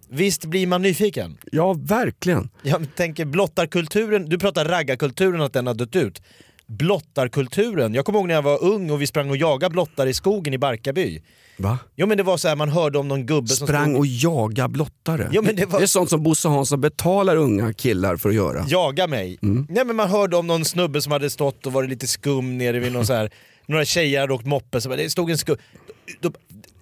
Visst 0.09 0.45
blir 0.45 0.67
man 0.67 0.81
nyfiken? 0.81 1.37
Ja, 1.51 1.73
verkligen. 1.73 2.49
Jag 2.63 2.95
tänker 2.95 3.25
blottarkulturen, 3.25 4.25
du 4.29 4.39
pratar 4.39 4.65
raggarkulturen 4.65 5.41
att 5.41 5.53
den 5.53 5.67
har 5.67 5.73
dött 5.73 5.95
ut. 5.95 6.21
Blottarkulturen, 6.67 7.93
jag 7.93 8.05
kommer 8.05 8.19
ihåg 8.19 8.27
när 8.27 8.35
jag 8.35 8.41
var 8.41 8.63
ung 8.63 8.91
och 8.91 9.01
vi 9.01 9.07
sprang 9.07 9.29
och 9.29 9.37
jagade 9.37 9.73
blottar 9.73 10.07
i 10.07 10.13
skogen 10.13 10.53
i 10.53 10.57
Barkarby. 10.57 11.21
Va? 11.57 11.77
Jo 11.95 12.07
men 12.07 12.17
det 12.17 12.23
var 12.23 12.37
så 12.37 12.47
här, 12.47 12.55
man 12.55 12.69
hörde 12.69 12.97
om 12.99 13.07
någon 13.07 13.25
gubbe 13.25 13.47
som 13.47 13.67
Sprang 13.67 13.95
och 13.95 14.05
jaga 14.05 14.67
blottare. 14.67 15.29
Ja, 15.31 15.41
men 15.41 15.55
det 15.55 15.65
var- 15.65 15.81
är 15.81 15.85
sånt 15.85 16.09
som 16.09 16.23
Bosse 16.23 16.47
Hansson 16.47 16.81
betalar 16.81 17.35
unga 17.35 17.73
killar 17.73 18.15
för 18.17 18.29
att 18.29 18.35
göra. 18.35 18.65
jaga 18.67 19.07
mig. 19.07 19.37
Nej 19.41 19.85
men 19.85 19.95
man 19.95 20.09
hörde 20.09 20.37
om 20.37 20.47
någon 20.47 20.65
snubbe 20.65 21.01
som 21.01 21.11
hade 21.11 21.29
stått 21.29 21.65
och 21.65 21.73
varit 21.73 21.89
lite 21.89 22.07
skum 22.07 22.57
nere 22.57 22.79
vid 22.79 22.91
någon 22.93 23.05
så 23.05 23.13
här, 23.13 23.31
några 23.67 23.85
tjejer 23.85 24.19
hade 24.21 24.33
åkt 24.33 24.45
moppe, 24.45 24.81
så 24.81 24.89
bara, 24.89 24.95
det 24.97 25.09
stod 25.09 25.29
en 25.31 25.37
skum... 25.37 25.57
Då, 26.21 26.31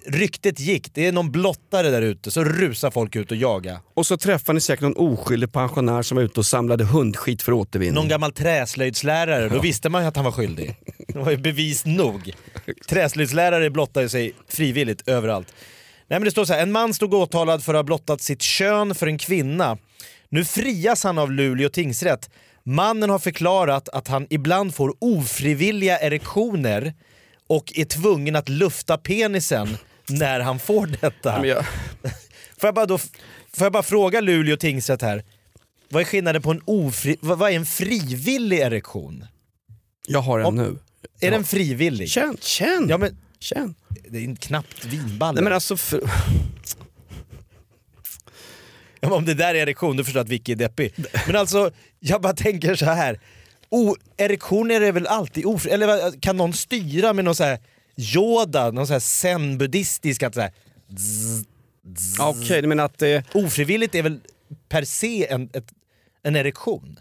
ryktet 0.05 0.59
gick, 0.59 0.93
det 0.93 1.07
är 1.07 1.11
någon 1.11 1.31
blottare 1.31 1.89
där 1.89 2.01
ute, 2.01 2.31
så 2.31 2.43
rusar 2.43 2.91
folk 2.91 3.15
ut 3.15 3.31
och 3.31 3.37
jaga. 3.37 3.79
Och 3.93 4.05
så 4.05 4.17
träffar 4.17 4.53
ni 4.53 4.61
säkert 4.61 4.81
någon 4.81 4.97
oskyldig 4.97 5.51
pensionär 5.51 6.01
som 6.01 6.15
var 6.15 6.23
ute 6.23 6.39
och 6.39 6.45
samlade 6.45 6.83
hundskit 6.83 7.41
för 7.41 7.51
återvinning. 7.51 7.95
Någon 7.95 8.07
gammal 8.07 8.31
träslöjdslärare, 8.31 9.49
då 9.49 9.59
visste 9.59 9.89
man 9.89 10.01
ju 10.01 10.07
att 10.07 10.15
han 10.15 10.25
var 10.25 10.31
skyldig. 10.31 10.75
Det 11.07 11.19
var 11.19 11.31
ju 11.31 11.37
bevis 11.37 11.85
nog. 11.85 12.33
Träslöjdslärare 12.89 13.69
blottar 13.69 14.07
sig 14.07 14.33
frivilligt 14.47 15.07
överallt. 15.07 15.53
Nej 16.07 16.19
men 16.19 16.23
det 16.23 16.31
står 16.31 16.45
så 16.45 16.53
här, 16.53 16.63
en 16.63 16.71
man 16.71 16.93
stod 16.93 17.13
åtalad 17.13 17.63
för 17.63 17.73
att 17.73 17.77
ha 17.77 17.83
blottat 17.83 18.21
sitt 18.21 18.41
kön 18.41 18.95
för 18.95 19.07
en 19.07 19.17
kvinna. 19.17 19.77
Nu 20.29 20.45
frias 20.45 21.03
han 21.03 21.17
av 21.17 21.31
Luleå 21.31 21.69
tingsrätt. 21.69 22.29
Mannen 22.63 23.09
har 23.09 23.19
förklarat 23.19 23.89
att 23.89 24.07
han 24.07 24.27
ibland 24.29 24.75
får 24.75 24.93
ofrivilliga 24.99 25.99
erektioner 25.99 26.93
och 27.47 27.73
är 27.75 27.85
tvungen 27.85 28.35
att 28.35 28.49
lufta 28.49 28.97
penisen 28.97 29.77
när 30.11 30.39
han 30.39 30.59
får 30.59 30.87
detta. 31.01 31.39
Men 31.39 31.49
jag, 31.49 31.65
Får 32.57 32.67
jag 32.67 32.75
bara, 32.75 32.85
då, 32.85 32.97
får 32.97 33.65
jag 33.65 33.71
bara 33.71 33.83
fråga 33.83 34.21
Luleå 34.21 34.57
tingsrätt 34.57 35.01
här, 35.01 35.23
vad 35.89 36.01
är 36.01 36.05
skillnaden 36.05 36.41
på 36.41 36.51
en 36.51 36.61
ofri... 36.65 37.17
Vad, 37.21 37.41
är 37.51 37.55
en 37.55 37.65
frivillig 37.65 38.59
erektion? 38.59 39.25
jag 40.07 40.19
har 40.21 40.39
en 40.39 40.45
Om- 40.45 40.55
nu. 40.55 40.77
Är 41.19 41.31
den 41.31 41.43
frivillig? 41.43 42.09
Känn, 42.09 42.37
känn! 42.41 42.85
Ja 42.89 42.97
men 42.97 43.17
känn. 43.39 43.75
det 44.09 44.17
är 44.17 44.23
en 44.23 44.35
knappt 44.35 44.85
vinballe. 44.85 45.35
Nej, 45.35 45.43
men 45.43 45.53
alltså, 45.53 45.77
för, 45.77 46.01
Ja, 48.99 49.13
Om 49.13 49.25
det 49.25 49.33
där 49.33 49.55
är 49.55 49.59
erektion, 49.59 49.97
då 49.97 50.03
förstår 50.03 50.19
jag 50.19 50.23
att 50.25 50.29
Vicky 50.29 50.51
är 50.51 50.55
deppig. 50.55 50.93
Men 51.27 51.35
alltså, 51.35 51.71
jag 51.99 52.21
bara 52.21 52.33
tänker 52.33 52.75
så 52.75 52.85
här. 52.85 53.19
O, 53.69 53.95
erektioner 54.17 54.81
är 54.81 54.91
väl 54.91 55.07
alltid 55.07 55.45
ofri... 55.45 55.71
Eller 55.71 56.19
kan 56.21 56.37
någon 56.37 56.53
styra 56.53 57.13
med 57.13 57.25
någon 57.25 57.35
så 57.35 57.43
här 57.43 57.59
yoda, 58.01 58.71
någon 58.71 58.87
så 58.87 58.93
här 58.93 58.99
zen-buddhistisk, 58.99 60.23
att 60.23 60.33
så 60.33 60.41
här, 60.41 60.51
ja, 62.17 62.35
okej, 62.37 62.67
men 62.67 62.79
att 62.79 62.97
det... 62.97 63.23
ofrivilligt 63.33 63.95
är 63.95 64.03
väl 64.03 64.19
per 64.69 64.83
se 64.83 65.27
en, 65.27 65.49
ett, 65.53 65.67
en 66.23 66.35
erektion? 66.35 66.99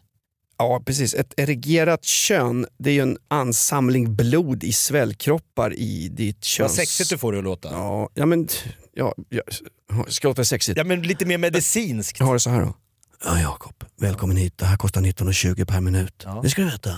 Ja, 0.58 0.82
precis. 0.86 1.14
Ett 1.14 1.34
erigerat 1.36 2.04
kön, 2.04 2.66
det 2.78 2.90
är 2.90 2.94
ju 2.94 3.00
en 3.02 3.18
ansamling 3.28 4.16
blod 4.16 4.64
i 4.64 4.72
svällkroppar 4.72 5.74
i 5.74 6.08
ditt 6.08 6.36
Vad 6.36 6.44
köns... 6.44 6.76
sexigt 6.76 7.10
du 7.10 7.18
får 7.18 7.32
det 7.32 7.38
att 7.38 7.44
låta. 7.44 7.68
Ja, 7.70 8.10
ja 8.14 8.26
men... 8.26 8.48
Ja, 8.94 9.14
ja, 9.28 9.42
ska 10.08 10.28
låta 10.28 10.44
sexigt? 10.44 10.78
Ja 10.78 10.84
men 10.84 11.02
lite 11.02 11.26
mer 11.26 11.38
medicinskt. 11.38 12.18
Jag 12.20 12.26
har 12.26 12.34
det 12.34 12.40
så 12.40 12.50
här 12.50 12.60
då. 12.60 12.74
Ja 13.24 13.40
Jakob, 13.40 13.84
välkommen 13.96 14.36
hit. 14.36 14.58
Det 14.58 14.64
här 14.64 14.76
kostar 14.76 15.00
19,20 15.00 15.64
per 15.64 15.80
minut. 15.80 16.22
Ja. 16.24 16.42
Nu 16.42 16.48
ska 16.48 16.62
du 16.62 16.70
veta 16.70 16.94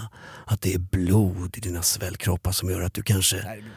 att 0.47 0.61
det 0.61 0.75
är 0.75 0.79
blod 0.79 1.55
i 1.57 1.61
dina 1.61 1.83
svällkroppar 1.83 2.53
som 2.53 2.71
gör 2.71 2.81
att 2.83 2.95
du 2.95 3.03
kanske 3.03 3.37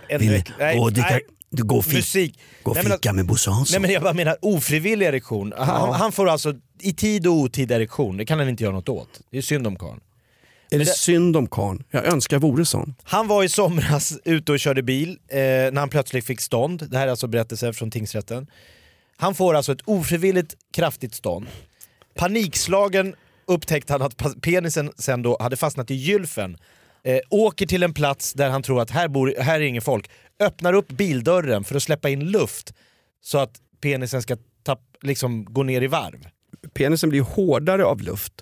ännu 0.09 0.29
vill. 0.31 0.43
Nej, 0.59 0.79
och 0.79 0.93
dricka, 0.93 1.09
nej. 1.09 1.21
du 1.49 1.63
går 1.63 1.81
fika, 1.81 1.97
Musik. 1.97 2.39
gå 2.63 2.73
Nej, 2.73 2.83
men 2.83 2.91
fika 2.91 3.13
med 3.13 3.25
Bosse 3.25 3.49
Hansson. 3.51 3.73
Nej 3.73 3.81
men 3.81 3.91
jag 3.91 4.03
bara 4.03 4.13
menar 4.13 4.37
ofrivillig 4.41 5.05
erektion. 5.05 5.53
Han, 5.57 5.93
han 5.93 6.11
får 6.11 6.29
alltså 6.29 6.53
i 6.79 6.93
tid 6.93 7.27
och 7.27 7.33
otid 7.33 7.71
erektion, 7.71 8.17
det 8.17 8.25
kan 8.25 8.39
han 8.39 8.49
inte 8.49 8.63
göra 8.63 8.73
något 8.73 8.89
åt. 8.89 9.21
Det 9.31 9.37
är 9.37 9.41
synd 9.41 9.67
om 9.67 9.75
karln. 9.75 9.99
är 10.71 10.79
det, 10.79 10.85
det- 10.85 10.91
synd 10.91 11.37
om 11.37 11.47
karln? 11.47 11.83
Jag 11.91 12.05
önskar 12.05 12.35
jag 12.35 12.41
vore 12.41 12.65
sån. 12.65 12.95
Han 13.03 13.27
var 13.27 13.43
i 13.43 13.49
somras 13.49 14.13
ute 14.25 14.51
och 14.51 14.59
körde 14.59 14.83
bil 14.83 15.09
eh, 15.27 15.37
när 15.37 15.75
han 15.79 15.89
plötsligt 15.89 16.25
fick 16.25 16.41
stånd. 16.41 16.87
Det 16.89 16.97
här 16.97 17.07
är 17.07 17.11
alltså 17.11 17.27
berättelser 17.27 17.71
från 17.71 17.91
tingsrätten. 17.91 18.47
Han 19.17 19.35
får 19.35 19.53
alltså 19.53 19.71
ett 19.71 19.81
ofrivilligt 19.85 20.55
kraftigt 20.73 21.15
stånd. 21.15 21.47
Panikslagen 22.19 23.15
upptäckte 23.45 23.93
han 23.93 24.01
att 24.01 24.41
penisen 24.41 24.91
sen 24.97 25.21
då 25.21 25.37
hade 25.39 25.55
fastnat 25.57 25.91
i 25.91 25.95
gylfen. 25.95 26.57
Eh, 27.03 27.19
åker 27.29 27.65
till 27.65 27.83
en 27.83 27.93
plats 27.93 28.33
där 28.33 28.49
han 28.49 28.63
tror 28.63 28.81
att 28.81 28.91
här, 28.91 29.07
bor, 29.07 29.33
här 29.39 29.55
är 29.55 29.63
inget 29.63 29.83
folk. 29.83 30.09
Öppnar 30.39 30.73
upp 30.73 30.87
bildörren 30.87 31.63
för 31.63 31.75
att 31.75 31.83
släppa 31.83 32.09
in 32.09 32.19
luft 32.31 32.73
så 33.21 33.37
att 33.37 33.51
penisen 33.81 34.21
ska 34.21 34.37
tapp, 34.63 34.81
liksom 35.01 35.45
gå 35.45 35.63
ner 35.63 35.81
i 35.81 35.87
varv. 35.87 36.27
Penisen 36.73 37.09
blir 37.09 37.21
hårdare 37.21 37.85
av 37.85 38.01
luft. 38.01 38.33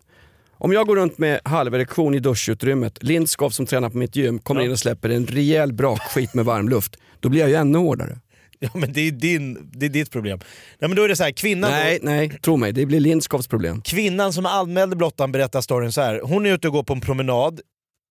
Om 0.51 0.71
jag 0.73 0.87
går 0.87 0.95
runt 0.95 1.17
med 1.17 1.39
halverektion 1.45 2.15
i 2.15 2.19
duschutrymmet, 2.19 3.03
Lindskov 3.03 3.49
som 3.49 3.65
tränar 3.65 3.89
på 3.89 3.97
mitt 3.97 4.15
gym 4.15 4.39
kommer 4.39 4.61
Ja. 4.61 4.65
in 4.65 4.71
och 4.71 4.79
släpper 4.79 5.09
en 5.09 5.27
rejäl 5.27 5.73
brakskit 5.73 6.33
med 6.33 6.45
varmluft, 6.45 6.95
då 7.19 7.29
blir 7.29 7.39
jag 7.41 7.49
ju 7.49 7.55
ännu 7.55 7.77
hårdare. 7.77 8.19
Ja 8.63 8.69
men 8.73 8.93
det 8.93 9.01
är, 9.01 9.11
din, 9.11 9.69
det 9.73 9.85
är 9.85 9.89
ditt 9.89 10.11
problem. 10.11 10.39
Nej, 10.79 10.89
men 10.89 10.95
då 10.95 11.03
är 11.03 11.07
det 11.07 11.15
så 11.15 11.23
här, 11.23 11.31
kvinnan 11.31 11.71
Nej, 11.71 11.99
nej, 12.01 12.29
tro 12.29 12.57
mig, 12.57 12.71
det 12.71 12.85
blir 12.85 12.99
Lindskovs 12.99 13.47
problem. 13.47 13.81
Kvinnan 13.81 14.33
som 14.33 14.45
anmälde 14.45 14.95
blottan 14.95 15.31
berättar 15.31 15.61
storyn 15.61 15.91
så 15.91 16.01
här. 16.01 16.21
Hon 16.23 16.45
är 16.45 16.53
ute 16.53 16.67
och 16.67 16.73
går 16.73 16.83
på 16.83 16.93
en 16.93 17.01
promenad. 17.01 17.61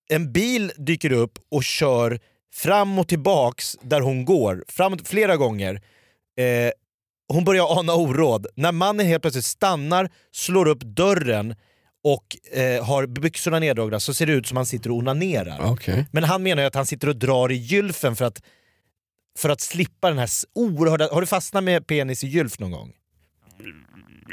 En 0.09 0.31
bil 0.31 0.71
dyker 0.77 1.11
upp 1.11 1.39
och 1.51 1.63
kör 1.63 2.19
fram 2.53 2.99
och 2.99 3.07
tillbaks 3.07 3.77
där 3.81 4.01
hon 4.01 4.25
går, 4.25 4.63
fram 4.67 4.97
flera 4.97 5.37
gånger. 5.37 5.81
Eh, 6.39 6.71
hon 7.27 7.45
börjar 7.45 7.79
ana 7.79 7.93
oråd. 7.93 8.47
När 8.55 8.71
mannen 8.71 9.05
helt 9.05 9.21
plötsligt 9.21 9.45
stannar, 9.45 10.09
slår 10.31 10.67
upp 10.67 10.81
dörren 10.81 11.55
och 12.03 12.57
eh, 12.57 12.85
har 12.85 13.07
byxorna 13.07 13.59
neddragna 13.59 13.99
så 13.99 14.13
ser 14.13 14.25
det 14.25 14.33
ut 14.33 14.47
som 14.47 14.57
han 14.57 14.65
sitter 14.65 14.91
och 14.91 14.97
onanerar. 14.97 15.71
Okej. 15.71 16.05
Men 16.11 16.23
han 16.23 16.43
menar 16.43 16.61
ju 16.61 16.67
att 16.67 16.75
han 16.75 16.85
sitter 16.85 17.09
och 17.09 17.15
drar 17.15 17.51
i 17.51 17.55
gylfen 17.55 18.15
för 18.15 18.25
att, 18.25 18.41
för 19.37 19.49
att 19.49 19.61
slippa 19.61 20.09
den 20.09 20.17
här 20.17 20.29
oerhörda... 20.55 21.09
Har 21.11 21.21
du 21.21 21.27
fastnat 21.27 21.63
med 21.63 21.87
penis 21.87 22.23
i 22.23 22.27
gylf 22.27 22.59
någon 22.59 22.71
gång? 22.71 22.91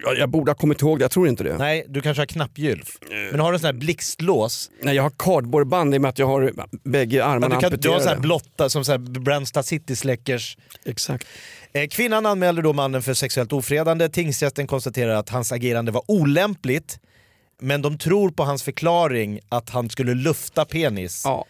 Jag, 0.04 0.18
jag 0.18 0.28
borde 0.28 0.50
ha 0.50 0.56
kommit 0.56 0.82
ihåg 0.82 0.98
det, 0.98 1.04
jag 1.04 1.10
tror 1.10 1.28
inte 1.28 1.44
det. 1.44 1.58
Nej, 1.58 1.84
du 1.88 2.00
kanske 2.00 2.20
har 2.20 2.26
knappgylf. 2.26 2.98
Men 3.10 3.40
har 3.40 3.52
du 3.52 3.56
en 3.56 3.60
sån 3.60 3.66
här 3.66 3.72
blixtlås? 3.72 4.70
Nej, 4.82 4.96
jag 4.96 5.02
har 5.02 5.12
cardboardband 5.18 5.94
i 5.94 5.98
och 5.98 6.02
med 6.02 6.08
att 6.08 6.18
jag 6.18 6.26
har 6.26 6.52
bägge 6.84 7.16
Ja, 7.16 7.24
armarna 7.24 7.54
du, 7.54 7.60
kan, 7.60 7.80
du 7.80 7.88
har 7.88 7.98
sån 7.98 8.08
här 8.08 8.18
blotta 8.18 8.68
som 8.68 8.84
så 8.84 8.92
här 8.92 8.98
Brandsta 8.98 9.62
City 9.62 9.96
släckers. 9.96 10.56
Exakt. 10.84 11.26
Eh, 11.72 11.88
kvinnan 11.88 12.26
anmälde 12.26 12.62
då 12.62 12.72
mannen 12.72 13.02
för 13.02 13.14
sexuellt 13.14 13.52
ofredande. 13.52 14.08
Tingsrätten 14.08 14.66
konstaterar 14.66 15.14
att 15.14 15.28
hans 15.28 15.52
agerande 15.52 15.92
var 15.92 16.02
olämpligt. 16.06 16.98
Men 17.60 17.82
de 17.82 17.98
tror 17.98 18.30
på 18.30 18.44
hans 18.44 18.62
förklaring 18.62 19.40
att 19.48 19.70
han 19.70 19.90
skulle 19.90 20.14
lufta 20.14 20.64
penis. 20.64 21.22
Ja. 21.24 21.46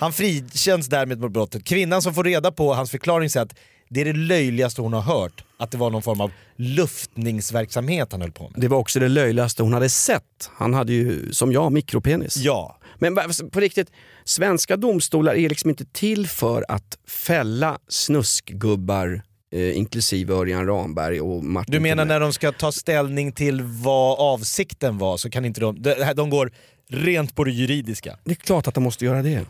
Han 0.00 0.12
frikänns 0.12 0.88
därmed 0.88 1.20
mot 1.20 1.32
brottet. 1.32 1.64
Kvinnan 1.64 2.02
som 2.02 2.14
får 2.14 2.24
reda 2.24 2.52
på 2.52 2.74
hans 2.74 2.90
förklaring 2.90 3.30
säger 3.30 3.46
att 3.46 3.54
det 3.88 4.00
är 4.00 4.04
det 4.04 4.12
löjligaste 4.12 4.82
hon 4.82 4.92
har 4.92 5.00
hört. 5.00 5.44
Att 5.56 5.70
det 5.70 5.78
var 5.78 5.90
någon 5.90 6.02
form 6.02 6.20
av 6.20 6.30
luftningsverksamhet 6.56 8.12
han 8.12 8.20
höll 8.20 8.32
på 8.32 8.42
med. 8.42 8.60
Det 8.60 8.68
var 8.68 8.78
också 8.78 9.00
det 9.00 9.08
löjligaste 9.08 9.62
hon 9.62 9.72
hade 9.72 9.88
sett. 9.88 10.50
Han 10.52 10.74
hade 10.74 10.92
ju, 10.92 11.32
som 11.32 11.52
jag, 11.52 11.72
mikropenis. 11.72 12.36
Ja, 12.36 12.78
Men 12.98 13.18
på 13.52 13.60
riktigt, 13.60 13.90
svenska 14.24 14.76
domstolar 14.76 15.34
är 15.34 15.48
liksom 15.48 15.70
inte 15.70 15.84
till 15.84 16.28
för 16.28 16.64
att 16.68 16.98
fälla 17.08 17.78
snuskgubbar 17.88 19.22
eh, 19.52 19.76
inklusive 19.76 20.34
Örjan 20.34 20.66
Ramberg 20.66 21.20
och 21.20 21.44
Martin 21.44 21.72
Du 21.72 21.80
menar 21.80 22.04
när 22.04 22.20
de 22.20 22.32
ska 22.32 22.52
ta 22.52 22.72
ställning 22.72 23.32
till 23.32 23.62
vad 23.62 24.18
avsikten 24.18 24.98
var 24.98 25.16
så 25.16 25.30
kan 25.30 25.44
inte 25.44 25.60
de... 25.60 25.82
De, 25.82 26.12
de 26.16 26.30
går 26.30 26.52
rent 26.88 27.34
på 27.34 27.44
det 27.44 27.50
juridiska. 27.50 28.18
Det 28.24 28.30
är 28.30 28.34
klart 28.34 28.66
att 28.66 28.74
de 28.74 28.84
måste 28.84 29.04
göra 29.04 29.22
det. 29.22 29.46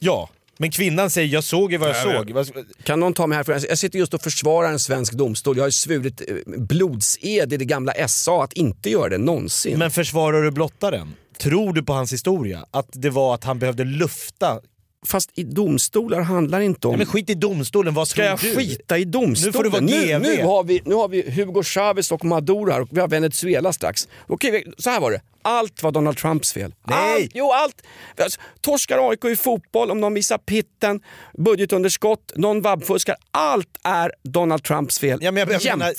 Ja, 0.00 0.28
men 0.58 0.70
kvinnan 0.70 1.10
säger 1.10 1.28
jag 1.34 1.44
såg 1.44 1.72
ju 1.72 1.78
vad 1.78 1.88
jag 1.88 1.96
såg. 1.96 2.30
Vad- 2.30 2.50
Kan 2.84 3.00
någon 3.00 3.14
ta 3.14 3.26
mig 3.26 3.36
härifrån? 3.36 3.60
Jag 3.68 3.78
sitter 3.78 3.98
just 3.98 4.14
och 4.14 4.22
försvarar 4.22 4.68
en 4.72 4.78
svensk 4.78 5.12
domstol. 5.12 5.56
Jag 5.56 5.62
har 5.62 5.68
ju 5.68 5.72
svurit 5.72 6.20
eh, 6.28 6.34
blodsed 6.56 7.52
i 7.52 7.56
det 7.56 7.64
gamla 7.64 7.92
SA 8.08 8.44
att 8.44 8.52
inte 8.52 8.90
göra 8.90 9.08
det 9.08 9.18
någonsin. 9.18 9.78
Men 9.78 9.90
försvarar 9.90 10.42
du 10.42 10.50
blottaren? 10.50 11.14
Tror 11.38 11.72
du 11.72 11.82
på 11.82 11.92
hans 11.92 12.12
historia? 12.12 12.66
Att 12.70 12.88
det 12.92 13.10
var 13.10 13.34
att 13.34 13.44
han 13.44 13.58
behövde 13.58 13.84
lufta? 13.84 14.60
Fast 15.08 15.30
i 15.38 15.42
domstolar 15.42 16.20
handlar 16.20 16.60
inte 16.60 16.86
om... 16.88 16.92
Ja, 16.92 16.98
men 16.98 17.06
skit 17.06 17.30
i 17.30 17.34
domstolen, 17.34 17.94
vad 17.94 18.08
Ska 18.08 18.24
jag 18.24 18.38
du? 18.38 18.54
skita 18.56 18.98
i 18.98 19.04
domstolen? 19.04 19.48
Nu 19.48 19.52
får 19.52 19.64
du 19.64 19.70
vara 19.70 19.80
nu, 19.80 20.18
nu, 20.18 20.42
har 20.42 20.64
vi, 20.64 20.82
nu 20.84 20.94
har 20.94 21.08
vi 21.08 21.30
Hugo 21.30 21.62
Chavez 21.62 22.12
och 22.12 22.24
Maduro 22.24 22.70
här 22.72 22.80
och 22.80 22.88
vi 22.90 23.00
har 23.00 23.08
Venezuela 23.08 23.72
strax. 23.72 24.08
Okej, 24.26 24.72
så 24.78 24.90
här 24.90 25.00
var 25.00 25.10
det. 25.10 25.20
Allt 25.42 25.82
var 25.82 25.92
Donald 25.92 26.16
Trumps 26.16 26.52
fel. 26.52 26.74
Nej. 26.88 27.22
Allt, 27.22 27.30
jo, 27.34 27.52
allt. 27.52 27.82
Alltså, 28.22 28.40
torskar 28.60 29.10
AIK 29.10 29.24
i 29.24 29.36
fotboll, 29.36 29.90
om 29.90 30.00
de 30.00 30.14
visar 30.14 30.38
pitten, 30.38 31.00
budgetunderskott, 31.38 32.32
någon 32.36 32.60
vabbfuskar. 32.62 33.16
Allt 33.30 33.68
är 33.84 34.12
Donald 34.24 34.62
Trumps 34.64 34.98
fel. 34.98 35.18
Ja, 35.22 35.30
men 35.30 35.40
jag- 35.40 35.52
jag 35.52 35.62
Jämt. 35.62 35.78
menar- 35.78 35.94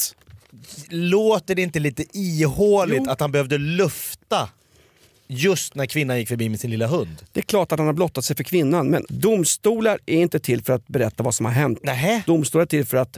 Låter 0.90 1.56
det 1.56 1.62
inte 1.62 1.80
lite 1.80 2.18
ihåligt 2.18 3.02
Jo. 3.06 3.12
att 3.12 3.20
han 3.20 3.32
behövde 3.32 3.58
lufta 3.58 4.50
just 5.28 5.76
när 5.76 5.86
kvinnan 5.86 6.20
gick 6.20 6.28
förbi 6.28 6.50
med 6.50 6.60
sin 6.60 6.72
lilla 6.72 6.88
hund? 6.88 7.24
Det 7.32 7.40
är 7.40 7.44
klart 7.44 7.72
att 7.72 7.80
han 7.80 7.88
har 7.88 7.94
blottat 7.94 8.26
sig 8.26 8.36
för 8.36 8.44
kvinnan, 8.44 8.90
men 8.90 9.06
domstolar 9.10 10.00
är 10.06 10.18
inte 10.18 10.40
till 10.40 10.62
för 10.62 10.74
att 10.74 10.88
berätta 10.88 11.24
vad 11.24 11.36
som 11.36 11.46
har 11.46 11.54
hänt. 11.54 11.84
Nähä? 11.84 12.24
Domstolar 12.26 12.62
är 12.62 12.68
till 12.68 12.86
för 12.86 12.98
att 12.98 13.18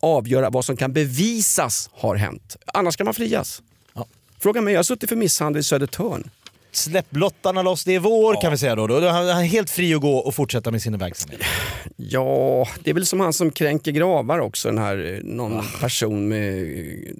avgöra 0.00 0.50
vad 0.50 0.64
som 0.64 0.76
kan 0.76 0.92
bevisas 0.92 1.90
har 1.92 2.16
hänt. 2.16 2.56
Annars 2.66 2.96
kan 2.96 3.04
man 3.04 3.14
frias. 3.14 3.62
Ja. 3.94 4.06
Fråga 4.38 4.60
mig, 4.60 4.72
jag 4.72 4.78
har 4.78 4.84
suttit 4.84 5.08
för 5.08 5.16
misshandel 5.16 5.60
i 5.60 5.62
Södertörn. 5.62 6.30
Släpp 6.76 7.10
blottarna 7.10 7.62
loss, 7.62 7.84
det 7.84 7.94
är 7.94 7.98
vår 7.98 8.40
kan 8.40 8.50
vi 8.50 8.58
säga 8.58 8.74
då. 8.74 8.86
då. 8.86 8.96
är 8.96 9.32
han 9.32 9.44
helt 9.44 9.70
fri 9.70 9.94
att 9.94 10.00
gå 10.00 10.16
och 10.16 10.34
fortsätta 10.34 10.70
med 10.70 10.82
sin 10.82 10.98
verksamhet. 10.98 11.40
Ja, 11.96 12.68
det 12.84 12.90
är 12.90 12.94
väl 12.94 13.06
som 13.06 13.20
han 13.20 13.32
som 13.32 13.50
kränker 13.50 13.92
gravar 13.92 14.38
också, 14.38 14.68
den 14.68 14.78
här 14.78 15.14
eh, 15.14 15.24
någon 15.24 15.62
person 15.80 16.28
med... 16.28 16.66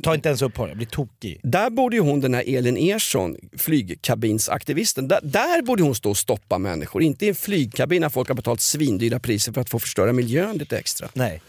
Ta 0.02 0.14
inte 0.14 0.28
ens 0.28 0.42
upp 0.42 0.56
honom, 0.56 0.68
jag 0.68 0.76
blir 0.76 0.86
tokig. 0.86 1.40
Där 1.42 1.70
borde 1.70 1.96
ju 1.96 2.02
hon, 2.02 2.20
den 2.20 2.34
här 2.34 2.44
Elin 2.46 2.76
Ersson, 2.76 3.36
flygkabinsaktivisten, 3.58 5.08
där, 5.08 5.20
där 5.22 5.62
borde 5.62 5.82
hon 5.82 5.94
stå 5.94 6.10
och 6.10 6.16
stoppa 6.16 6.58
människor. 6.58 7.02
Inte 7.02 7.26
i 7.26 7.28
en 7.28 7.34
flygkabin 7.34 8.00
när 8.00 8.08
folk 8.08 8.28
har 8.28 8.34
betalat 8.34 8.60
svindyra 8.60 9.18
priser 9.18 9.52
för 9.52 9.60
att 9.60 9.70
få 9.70 9.78
förstöra 9.78 10.12
miljön 10.12 10.56
lite 10.58 10.78
extra. 10.78 11.08
Nej. 11.12 11.42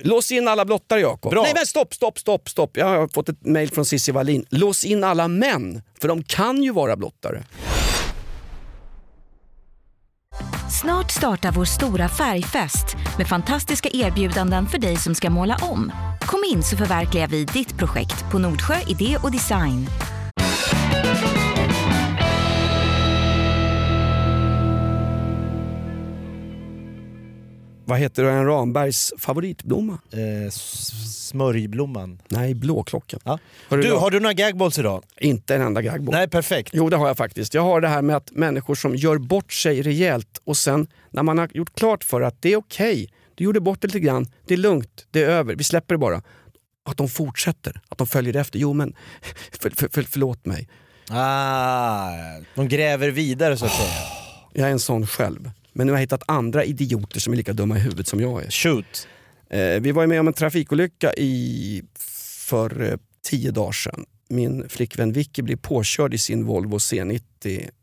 Lås 0.00 0.30
in 0.32 0.48
alla 0.48 0.64
blottare 0.64 1.00
Jakob. 1.00 1.34
Nej 1.34 1.52
men 1.54 1.66
stopp, 1.66 1.94
stopp, 1.94 2.18
stopp, 2.18 2.48
stopp. 2.48 2.76
Jag 2.76 2.86
har 2.86 3.08
fått 3.08 3.28
ett 3.28 3.46
mail 3.46 3.70
från 3.70 3.84
Cissi 3.84 4.12
Wallin. 4.12 4.44
Lås 4.48 4.84
in 4.84 5.04
alla 5.04 5.28
män, 5.28 5.82
för 6.00 6.08
de 6.08 6.22
kan 6.22 6.62
ju 6.62 6.72
vara 6.72 6.96
blottare. 6.96 7.42
Snart 10.80 11.10
startar 11.10 11.52
vår 11.52 11.64
stora 11.64 12.08
färgfest 12.08 12.96
med 13.18 13.28
fantastiska 13.28 13.88
erbjudanden 13.92 14.66
för 14.66 14.78
dig 14.78 14.96
som 14.96 15.14
ska 15.14 15.30
måla 15.30 15.56
om. 15.62 15.92
Kom 16.20 16.44
in 16.52 16.62
så 16.62 16.76
förverkligar 16.76 17.28
vi 17.28 17.44
ditt 17.44 17.78
projekt 17.78 18.30
på 18.32 18.38
Nordsjö 18.38 18.74
Idé 18.86 19.16
och 19.22 19.32
Design. 19.32 19.86
Vad 27.90 27.98
heter 27.98 28.24
Örjan 28.24 28.46
Rambergs 28.46 29.12
favoritblomma? 29.18 29.98
Eh, 30.12 30.50
smörjblomman. 30.50 32.22
Nej, 32.28 32.54
blåklockan. 32.54 33.20
Ja. 33.24 33.38
Hörru, 33.68 33.82
Du, 33.82 33.88
jag- 33.88 33.98
har 33.98 34.10
du 34.10 34.20
några 34.20 34.32
gagballs 34.32 34.78
idag? 34.78 35.04
Inte 35.20 35.54
en 35.54 35.60
enda 35.62 35.82
gagball. 35.82 36.14
Nej, 36.14 36.28
perfekt. 36.28 36.70
Jo, 36.72 36.88
det 36.88 36.96
har 36.96 37.06
jag 37.06 37.16
faktiskt. 37.16 37.54
Jag 37.54 37.62
har 37.62 37.80
det 37.80 37.88
här 37.88 38.02
med 38.02 38.16
att 38.16 38.30
människor 38.32 38.74
som 38.74 38.96
gör 38.96 39.18
bort 39.18 39.52
sig 39.52 39.82
rejält 39.82 40.40
och 40.44 40.56
sen 40.56 40.86
när 41.10 41.22
man 41.22 41.38
har 41.38 41.48
gjort 41.54 41.74
klart 41.74 42.04
för 42.04 42.20
att 42.20 42.42
det 42.42 42.52
är 42.52 42.56
okej, 42.56 43.08
du 43.34 43.44
gjorde 43.44 43.60
bort 43.60 43.80
det 43.80 43.86
lite 43.86 44.00
grann, 44.00 44.26
det 44.46 44.54
är 44.54 44.58
lugnt, 44.58 45.06
det 45.10 45.22
är 45.24 45.28
över, 45.28 45.54
vi 45.54 45.64
släpper 45.64 45.94
det 45.94 45.98
bara. 45.98 46.22
Att 46.90 46.96
de 46.96 47.08
fortsätter, 47.08 47.80
att 47.88 47.98
de 47.98 48.06
följer 48.06 48.36
efter. 48.36 48.58
Jo 48.58 48.72
men, 48.72 48.94
för, 49.60 49.70
för, 49.70 49.88
för, 49.92 50.02
förlåt 50.02 50.46
mig. 50.46 50.68
Ah, 51.10 52.10
de 52.54 52.68
gräver 52.68 53.10
vidare 53.10 53.56
så 53.56 53.64
att 53.64 53.72
säga. 53.72 53.92
Jag 54.52 54.68
är 54.68 54.72
en 54.72 54.80
sån 54.80 55.06
själv. 55.06 55.50
Men 55.72 55.86
nu 55.86 55.92
har 55.92 55.98
jag 55.98 56.00
hittat 56.00 56.22
andra 56.26 56.64
idioter 56.64 57.20
som 57.20 57.32
är 57.32 57.36
lika 57.36 57.52
dumma 57.52 57.76
i 57.76 57.80
huvudet 57.80 58.06
som 58.06 58.20
jag 58.20 58.44
är. 58.44 58.50
Shoot. 58.50 59.08
Eh, 59.50 59.80
vi 59.80 59.92
var 59.92 60.06
med 60.06 60.20
om 60.20 60.28
en 60.28 60.34
trafikolycka 60.34 61.12
i, 61.14 61.82
för 62.48 62.82
eh, 62.82 62.96
tio 63.22 63.50
dagar 63.50 63.72
sedan. 63.72 64.04
Min 64.28 64.68
flickvän 64.68 65.12
Vicky 65.12 65.42
blev 65.42 65.56
påkörd 65.56 66.14
i 66.14 66.18
sin 66.18 66.44
Volvo 66.44 66.78
C90 66.78 67.20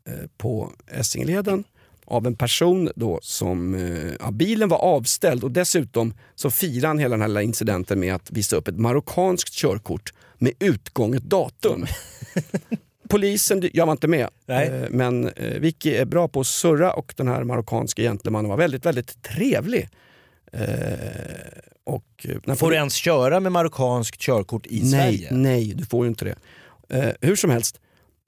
eh, 0.04 0.12
på 0.36 0.72
Essingeleden 0.86 1.64
av 2.10 2.26
en 2.26 2.36
person 2.36 2.90
då 2.96 3.18
som, 3.22 3.74
eh, 3.74 4.12
ja, 4.20 4.30
bilen 4.30 4.68
var 4.68 4.78
avställd 4.78 5.44
och 5.44 5.50
dessutom 5.50 6.14
så 6.34 6.50
firade 6.50 6.86
han 6.86 6.98
hela 6.98 7.16
den 7.16 7.36
här 7.36 7.42
incidenten 7.42 8.00
med 8.00 8.14
att 8.14 8.30
visa 8.30 8.56
upp 8.56 8.68
ett 8.68 8.78
marockanskt 8.78 9.54
körkort 9.54 10.12
med 10.38 10.52
utgånget 10.58 11.22
datum. 11.22 11.86
Polisen, 13.08 13.70
jag 13.72 13.86
var 13.86 13.92
inte 13.92 14.08
med, 14.08 14.28
Nej. 14.46 14.68
eh, 14.68 14.86
men 14.90 15.28
eh, 15.28 15.58
Vicky 15.60 15.94
är 15.94 16.04
bra 16.04 16.28
på 16.28 16.40
att 16.40 16.46
surra 16.46 16.92
och 16.92 17.14
den 17.16 17.28
här 17.28 17.44
marockanska 17.44 18.02
gentlemannen 18.02 18.48
var 18.48 18.56
väldigt, 18.56 18.86
väldigt 18.86 19.22
trevlig. 19.22 19.88
Eh, 20.52 20.62
och 21.84 22.26
eh, 22.46 22.54
Får 22.54 22.70
du 22.70 22.76
ens 22.76 22.94
köra 22.94 23.40
med 23.40 23.52
marockanskt 23.52 24.20
körkort 24.20 24.66
i 24.66 24.80
nej, 24.80 24.90
Sverige? 24.90 25.28
Nej, 25.32 25.72
du 25.74 25.84
får 25.84 26.04
ju 26.04 26.08
inte 26.08 26.24
det. 26.24 26.36
Eh, 26.98 27.12
hur 27.20 27.36
som 27.36 27.50
helst, 27.50 27.80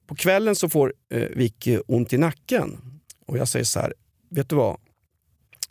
på 0.06 0.14
kvällen 0.14 0.56
så 0.56 0.68
får 0.68 0.94
eh, 1.14 1.20
Vicky 1.20 1.78
ont 1.86 2.12
i 2.12 2.18
nacken. 2.18 2.80
Och 3.26 3.38
jag 3.38 3.48
säger 3.48 3.64
så 3.64 3.80
här, 3.80 3.94
vet 4.30 4.48
du 4.48 4.56
vad? 4.56 4.76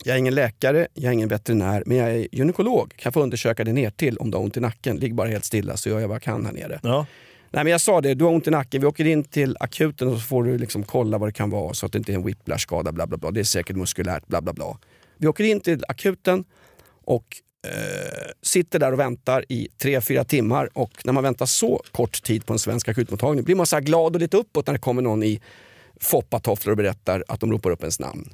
Jag 0.03 0.15
är 0.15 0.19
ingen 0.19 0.35
läkare, 0.35 0.87
jag 0.93 1.09
är 1.09 1.11
ingen 1.11 1.29
veterinär, 1.29 1.83
men 1.85 1.97
jag 1.97 2.09
är 2.09 2.27
gynekolog. 2.31 2.89
Kan 2.89 3.01
jag 3.03 3.13
få 3.13 3.21
undersöka 3.21 3.63
dig 3.63 3.73
ner 3.73 3.89
till 3.89 4.17
om 4.17 4.31
du 4.31 4.37
har 4.37 4.43
ont 4.43 4.57
i 4.57 4.59
nacken? 4.59 4.97
Ligg 4.97 5.15
bara 5.15 5.29
helt 5.29 5.45
stilla 5.45 5.77
så 5.77 5.89
gör 5.89 5.99
jag 5.99 6.07
vad 6.07 6.15
jag 6.15 6.21
kan 6.21 6.45
här 6.45 6.53
nere. 6.53 6.79
Ja. 6.83 7.05
Nej 7.51 7.63
men 7.63 7.71
jag 7.71 7.81
sa 7.81 8.01
det, 8.01 8.13
du 8.13 8.25
har 8.25 8.31
ont 8.31 8.47
i 8.47 8.51
nacken, 8.51 8.81
vi 8.81 8.87
åker 8.87 9.07
in 9.07 9.23
till 9.23 9.57
akuten 9.59 10.07
och 10.07 10.13
så 10.13 10.19
får 10.19 10.43
du 10.43 10.57
liksom 10.57 10.83
kolla 10.83 11.17
vad 11.17 11.29
det 11.29 11.33
kan 11.33 11.49
vara 11.49 11.73
så 11.73 11.85
att 11.85 11.91
det 11.91 11.97
inte 11.97 12.11
är 12.11 12.15
en 12.15 12.25
whiplash-skada, 12.25 12.91
bla 12.91 13.07
bla 13.07 13.17
bla. 13.17 13.31
Det 13.31 13.39
är 13.39 13.43
säkert 13.43 13.75
muskulärt, 13.75 14.27
bla 14.27 14.41
bla 14.41 14.53
bla. 14.53 14.77
Vi 15.17 15.27
åker 15.27 15.43
in 15.43 15.59
till 15.59 15.83
akuten 15.87 16.43
och 17.05 17.25
eh, 17.67 18.31
sitter 18.41 18.79
där 18.79 18.91
och 18.91 18.99
väntar 18.99 19.45
i 19.49 19.67
tre 19.77 20.01
fyra 20.01 20.23
timmar 20.23 20.69
och 20.73 20.91
när 21.05 21.13
man 21.13 21.23
väntar 21.23 21.45
så 21.45 21.83
kort 21.91 22.23
tid 22.23 22.45
på 22.45 22.53
en 22.53 22.59
svensk 22.59 22.89
akutmottagning 22.89 23.43
blir 23.43 23.55
man 23.55 23.65
så 23.65 23.75
här 23.75 23.83
glad 23.83 24.15
och 24.15 24.21
lite 24.21 24.37
uppåt 24.37 24.67
när 24.67 24.73
det 24.73 24.79
kommer 24.79 25.01
någon 25.01 25.23
i 25.23 25.41
foppatofflor 25.99 26.71
och 26.71 26.77
berättar 26.77 27.23
att 27.27 27.39
de 27.39 27.51
ropar 27.51 27.71
upp 27.71 27.81
ens 27.81 27.99
namn 27.99 28.29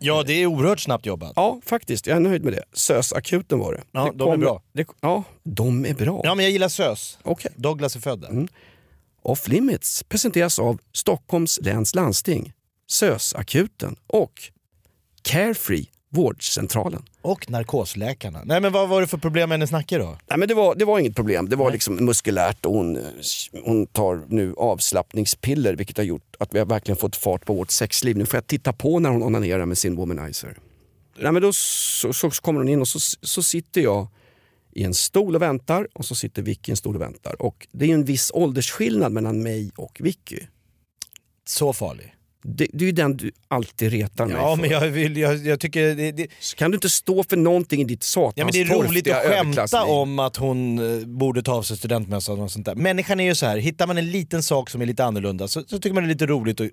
ja, 0.00 0.22
det 0.22 0.32
är 0.32 0.46
oerhört 0.46 0.80
snabbt 0.80 1.06
jobbat. 1.06 1.32
Ja, 1.36 1.60
faktiskt. 1.64 2.06
Jag 2.06 2.16
är 2.16 2.20
nöjd 2.20 2.44
med 2.44 2.52
det. 2.52 2.64
SÖS-akuten 2.72 3.58
var 3.58 3.72
det. 3.72 3.82
Ja, 3.92 4.04
det 4.04 4.18
de 4.18 4.32
är 4.32 4.36
bra. 4.36 4.62
Det, 4.72 4.86
ja, 5.00 5.24
de 5.42 5.86
är 5.86 5.94
bra. 5.94 6.20
Ja, 6.24 6.34
men 6.34 6.44
jag 6.44 6.52
gillar 6.52 6.68
SÖS. 6.68 7.18
Okej. 7.22 7.52
Douglas 7.56 7.96
är 7.96 8.00
född 8.00 8.20
där. 8.20 8.28
Mm. 8.28 8.48
Off 9.22 9.48
Limits 9.48 10.02
presenteras 10.02 10.58
av 10.58 10.78
Stockholms 10.92 11.58
läns 11.62 11.94
landsting, 11.94 12.52
SÖS-akuten 12.90 13.96
och 14.06 14.32
Carefree, 15.22 15.86
vårdcentralen. 16.10 17.02
Och 17.22 17.50
narkosläkarna. 17.50 18.40
Nej 18.44 18.60
men 18.60 18.72
vad 18.72 18.88
var 18.88 19.00
det 19.00 19.06
för 19.06 19.18
problem 19.18 19.48
med 19.48 19.58
hennes 19.58 19.72
nacke 19.72 19.98
då? 19.98 20.18
Nej, 20.28 20.38
men 20.38 20.48
det, 20.48 20.54
var, 20.54 20.74
det 20.74 20.84
var 20.84 20.98
inget 20.98 21.16
problem, 21.16 21.48
det 21.48 21.56
var 21.56 21.70
liksom 21.70 21.96
muskulärt 21.96 22.66
och 22.66 22.74
hon, 22.74 22.98
hon 23.64 23.86
tar 23.86 24.22
nu 24.28 24.54
avslappningspiller 24.56 25.74
vilket 25.74 25.96
har 25.96 26.04
gjort 26.04 26.36
att 26.38 26.54
vi 26.54 26.58
har 26.58 26.66
verkligen 26.66 26.96
fått 26.96 27.16
fart 27.16 27.44
på 27.44 27.54
vårt 27.54 27.70
sexliv. 27.70 28.16
Nu 28.16 28.26
får 28.26 28.36
jag 28.36 28.46
titta 28.46 28.72
på 28.72 28.98
när 28.98 29.10
hon 29.10 29.22
onanerar 29.22 29.66
med 29.66 29.78
sin 29.78 29.96
womanizer. 29.96 30.58
Nej, 31.18 31.32
men 31.32 31.42
då 31.42 31.52
så, 31.52 32.12
så, 32.12 32.30
kommer 32.30 32.60
hon 32.60 32.68
in 32.68 32.80
och 32.80 32.88
så, 32.88 32.98
så 33.22 33.42
sitter 33.42 33.80
jag 33.80 34.08
i 34.72 34.84
en 34.84 34.94
stol 34.94 35.34
och 35.34 35.42
väntar 35.42 35.88
och 35.92 36.04
så 36.04 36.14
sitter 36.14 36.42
Vicky 36.42 36.70
i 36.70 36.72
en 36.72 36.76
stol 36.76 36.94
och 36.94 37.00
väntar. 37.00 37.42
Och 37.42 37.68
det 37.72 37.90
är 37.90 37.94
en 37.94 38.04
viss 38.04 38.30
åldersskillnad 38.34 39.12
mellan 39.12 39.42
mig 39.42 39.70
och 39.76 40.00
Vicky. 40.00 40.40
Så 41.44 41.72
farlig. 41.72 42.14
Det, 42.42 42.66
det 42.72 42.84
är 42.84 42.86
ju 42.86 42.92
den 42.92 43.16
du 43.16 43.30
alltid 43.48 43.92
retar 43.92 44.26
mig 44.26 44.36
Ja 44.36 44.56
för. 44.56 44.62
men 44.62 44.70
jag, 44.70 44.80
vill, 44.80 45.16
jag, 45.16 45.46
jag 45.46 45.60
tycker 45.60 45.94
det, 45.94 46.12
det, 46.12 46.54
Kan 46.56 46.70
du 46.70 46.74
inte 46.74 46.90
stå 46.90 47.24
för 47.24 47.36
någonting 47.36 47.80
i 47.80 47.84
ditt 47.84 48.02
satans 48.02 48.34
ja, 48.36 48.44
men 48.44 48.52
det 48.52 48.60
är 48.60 48.64
roligt 48.64 49.10
att 49.10 49.22
skämta 49.22 49.84
om 49.84 50.18
att 50.18 50.36
hon 50.36 50.78
eh, 51.00 51.06
borde 51.06 51.42
ta 51.42 51.52
av 51.52 51.62
sig 51.62 51.76
studentmössan 51.76 52.40
och 52.40 52.50
sånt 52.50 52.66
där. 52.66 52.74
Människan 52.74 53.20
är 53.20 53.24
ju 53.24 53.34
så 53.34 53.46
här. 53.46 53.56
hittar 53.58 53.86
man 53.86 53.98
en 53.98 54.10
liten 54.10 54.42
sak 54.42 54.70
som 54.70 54.82
är 54.82 54.86
lite 54.86 55.04
annorlunda 55.04 55.48
så, 55.48 55.62
så 55.62 55.78
tycker 55.78 55.94
man 55.94 56.02
det 56.02 56.06
är 56.06 56.12
lite 56.14 56.26
roligt 56.26 56.60
att 56.60 56.70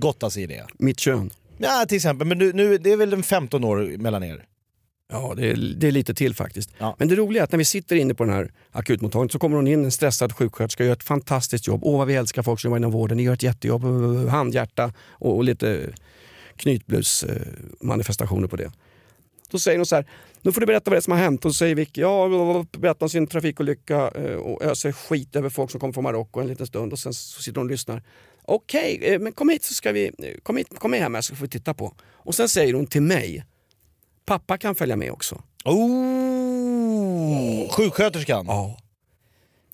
gotta 0.00 0.30
sig 0.30 0.42
i 0.42 0.46
det. 0.46 0.66
Mitt 0.78 1.00
kön. 1.00 1.30
Ja 1.58 1.84
till 1.88 1.96
exempel, 1.96 2.26
men 2.26 2.38
nu, 2.38 2.52
nu, 2.52 2.78
det 2.78 2.92
är 2.92 2.96
väl 2.96 3.12
en 3.12 3.22
15 3.22 3.64
år 3.64 3.98
mellan 3.98 4.22
er? 4.22 4.44
Ja, 5.08 5.34
det 5.36 5.50
är, 5.50 5.56
det 5.76 5.86
är 5.86 5.92
lite 5.92 6.14
till 6.14 6.34
faktiskt. 6.34 6.70
Ja. 6.78 6.96
Men 6.98 7.08
det 7.08 7.14
roliga 7.14 7.42
är 7.42 7.44
att 7.44 7.52
när 7.52 7.58
vi 7.58 7.64
sitter 7.64 7.96
inne 7.96 8.14
på 8.14 8.24
den 8.24 8.32
här 8.32 8.52
akutmottagningen 8.70 9.30
så 9.30 9.38
kommer 9.38 9.56
hon 9.56 9.66
in, 9.66 9.84
en 9.84 9.90
stressad 9.90 10.32
sjuksköterska, 10.32 10.84
gör 10.84 10.92
ett 10.92 11.02
fantastiskt 11.02 11.66
jobb. 11.66 11.80
Åh 11.84 11.98
vad 11.98 12.06
vi 12.06 12.14
älskar 12.14 12.42
folk 12.42 12.60
som 12.60 12.68
jobbar 12.68 12.76
inom 12.76 12.90
vården, 12.90 13.16
ni 13.16 13.22
gör 13.22 13.32
ett 13.32 13.42
jättejobb. 13.42 13.84
Handhjärta 14.28 14.92
och, 15.10 15.36
och 15.36 15.44
lite 15.44 15.90
knytblusmanifestationer 16.56 18.48
på 18.48 18.56
det. 18.56 18.72
Då 19.50 19.58
säger 19.58 19.78
hon 19.78 19.86
så 19.86 19.96
här, 19.96 20.06
nu 20.42 20.52
får 20.52 20.60
du 20.60 20.66
berätta 20.66 20.90
vad 20.90 20.96
det 20.96 20.98
är 20.98 21.02
som 21.02 21.12
har 21.12 21.20
hänt. 21.20 21.44
Och 21.44 21.52
så 21.52 21.58
säger 21.58 21.74
Vicky, 21.74 22.00
ja, 22.00 22.64
berättar 22.78 23.06
om 23.06 23.10
sin 23.10 23.26
trafikolycka 23.26 24.10
eh, 24.14 24.36
och 24.36 24.62
öser 24.62 24.92
skit 24.92 25.36
över 25.36 25.48
folk 25.48 25.70
som 25.70 25.80
kommer 25.80 25.92
från 25.92 26.04
Marocko 26.04 26.40
en 26.40 26.48
liten 26.48 26.66
stund. 26.66 26.92
Och 26.92 26.98
sen 26.98 27.14
så 27.14 27.42
sitter 27.42 27.60
hon 27.60 27.66
och 27.66 27.70
lyssnar. 27.70 28.02
Okej, 28.42 28.98
eh, 29.02 29.20
men 29.20 29.32
kom 29.32 29.48
hit 29.48 29.64
så 29.64 29.74
ska 29.74 29.92
vi, 29.92 30.04
eh, 30.06 30.40
kom, 30.42 30.56
hit, 30.56 30.78
kom 30.78 30.90
med 30.90 31.00
här 31.00 31.20
så 31.20 31.36
får 31.36 31.42
vi 31.42 31.50
titta 31.50 31.74
på. 31.74 31.94
Och 32.12 32.34
sen 32.34 32.48
säger 32.48 32.74
hon 32.74 32.86
till 32.86 33.02
mig, 33.02 33.44
pappa 34.26 34.58
kan 34.58 34.74
följa 34.74 34.96
med 34.96 35.10
också. 35.12 35.42
Oh, 35.64 37.70
sjuksköterskan. 37.70 38.46
Ja. 38.46 38.76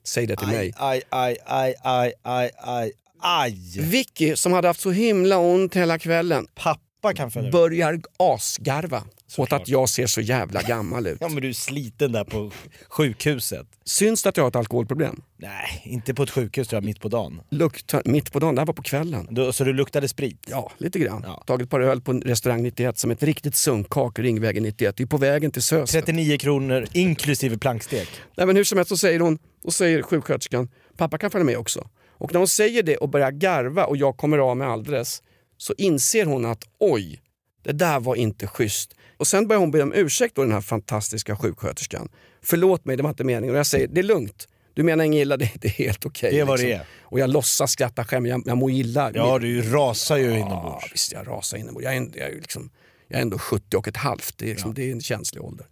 Säg 0.05 0.29
det 0.29 0.37
till 0.37 0.49
Aj, 0.49 0.55
mig. 0.55 0.73
aj, 0.77 1.03
aj, 1.11 1.37
aj, 1.47 1.75
aj, 1.85 2.13
aj, 2.23 2.51
aj, 2.59 2.93
aj. 3.21 3.53
Vicky 3.81 4.37
som 4.37 4.53
hade 4.53 4.69
haft 4.69 4.81
så 4.81 4.91
himla 4.91 5.39
ont 5.39 5.75
hela 5.75 5.99
kvällen 5.99 6.47
Pappa 6.55 6.81
kan 7.15 7.31
följa 7.31 7.43
med. 7.47 7.53
börjar 7.53 8.01
asgarva 8.17 8.97
åt 8.99 9.05
Såklart. 9.27 9.63
att 9.63 9.69
jag 9.69 9.89
ser 9.89 10.07
så 10.07 10.21
jävla 10.21 10.63
gammal 10.63 11.07
ut. 11.07 11.19
Ja 11.21 11.29
men 11.29 11.43
du 11.43 11.49
är 11.49 11.53
sliten 11.53 12.13
där 12.13 12.25
på 12.25 12.51
sjukhuset. 12.89 13.67
Syns 13.85 14.23
det 14.23 14.29
att 14.29 14.37
jag 14.37 14.45
har 14.45 14.49
ett 14.49 14.57
alkoholproblem? 14.57 15.23
Nej, 15.37 15.83
inte 15.85 16.15
på 16.15 16.23
ett 16.23 16.31
sjukhus 16.31 16.69
tror 16.69 16.77
jag, 16.77 16.85
mitt 16.85 17.01
på 17.01 17.09
dagen. 17.09 17.41
Luktar 17.51 18.03
mitt 18.05 18.33
på 18.33 18.39
dagen, 18.39 18.55
det 18.55 18.61
här 18.61 18.67
var 18.67 18.75
på 18.75 18.83
kvällen. 18.83 19.27
Då, 19.31 19.53
så 19.53 19.65
du 19.65 19.73
luktade 19.73 20.09
sprit? 20.09 20.39
Ja, 20.51 20.73
lite 20.79 20.99
grann. 20.99 21.23
Ja. 21.27 21.43
Tagit 21.47 21.65
ett 21.65 21.71
par 21.71 21.81
öl 21.81 22.01
på 22.01 22.13
restaurang 22.13 22.63
91 22.63 22.99
som 22.99 23.11
ett 23.11 23.23
riktigt 23.23 23.55
sunkak, 23.57 24.19
Ringvägen 24.19 24.63
91. 24.63 24.95
Vi 25.01 25.03
är 25.05 25.07
på 25.09 25.17
vägen 25.19 25.51
till 25.51 25.63
Sös. 25.63 25.91
39 25.91 26.39
kronor 26.39 26.87
inklusive 26.93 27.59
plankstek. 27.59 28.09
Nej, 28.37 28.47
men 28.47 28.57
hur 28.57 28.65
som 28.65 28.79
helst 28.79 28.89
så 28.89 28.97
säger 28.97 29.21
hon, 29.21 29.39
och 29.65 29.75
säger 29.75 30.03
sjuksköterskan, 30.03 30.69
pappa 30.97 31.19
kan 31.19 31.31
följa 31.31 31.45
med 31.45 31.57
också. 31.57 31.89
Och 32.11 32.33
när 32.33 32.39
hon 32.39 32.49
säger 32.49 32.83
det 32.83 32.97
och 32.97 33.09
börjar 33.09 33.31
garva 33.31 33.85
och 33.85 33.97
jag 33.97 34.17
kommer 34.17 34.39
av 34.39 34.57
mig 34.57 34.67
alldeles, 34.67 35.23
så 35.63 35.75
inser 35.79 36.25
hon 36.27 36.45
att 36.47 36.65
oj, 36.79 37.21
det 37.65 37.73
där 37.73 38.01
var 38.01 38.15
inte 38.17 38.47
schysst. 38.47 38.95
Och 39.17 39.27
sen 39.27 39.49
börjar 39.49 39.61
hon 39.61 39.71
be 39.71 39.83
om 39.83 39.93
ursäkt 39.95 40.35
då 40.37 40.43
den 40.43 40.53
här 40.53 40.61
fantastiska 40.61 41.37
sjuksköterskan. 41.37 42.09
Förlåt 42.43 42.85
mig, 42.85 42.97
det 42.97 43.03
var 43.03 43.11
inte 43.11 43.25
meningen. 43.25 43.55
Och 43.55 43.59
jag 43.59 43.67
säger, 43.67 43.89
det 43.89 44.01
är 44.01 44.05
lugnt. 44.05 44.49
Du 44.75 44.83
menar 44.83 45.05
inget 45.05 45.23
illa, 45.23 45.37
det, 45.37 45.51
det 45.55 45.69
är 45.69 45.73
helt 45.73 46.07
okej. 46.07 46.31
Det 46.33 46.41
är 46.41 46.45
vad 46.45 46.59
det 46.61 46.73
är. 46.73 46.87
Och 47.03 47.19
jag 47.21 47.31
låtsas 47.31 47.71
skratta 47.73 48.05
skämt, 48.05 48.29
jag, 48.29 48.43
jag 48.47 48.57
mår 48.59 48.71
illa. 48.71 49.11
Ja, 49.15 49.39
du 49.39 49.63
rasar 49.63 50.17
ju 50.17 50.25
Ja, 50.31 50.37
inombords. 50.37 50.93
visst, 50.93 51.13
jag 51.13 51.27
rasar 51.29 51.57
inombords. 51.59 51.85
Jag 51.85 51.93
är, 51.93 51.97
ändå- 51.97 52.19
jag, 52.19 52.31
är 52.31 52.35
liksom, 52.35 52.71
jag 53.09 53.19
är 53.19 53.23
ändå 53.23 53.39
70 53.39 53.77
och 53.77 53.89
ett 53.89 53.97
halvt. 53.97 54.39
Det 54.39 54.45
är, 54.45 54.49
liksom, 54.51 54.75
det 54.75 54.89
är 54.89 54.93
en 54.93 55.01
känslig 55.01 55.43
ålder. 55.43 55.67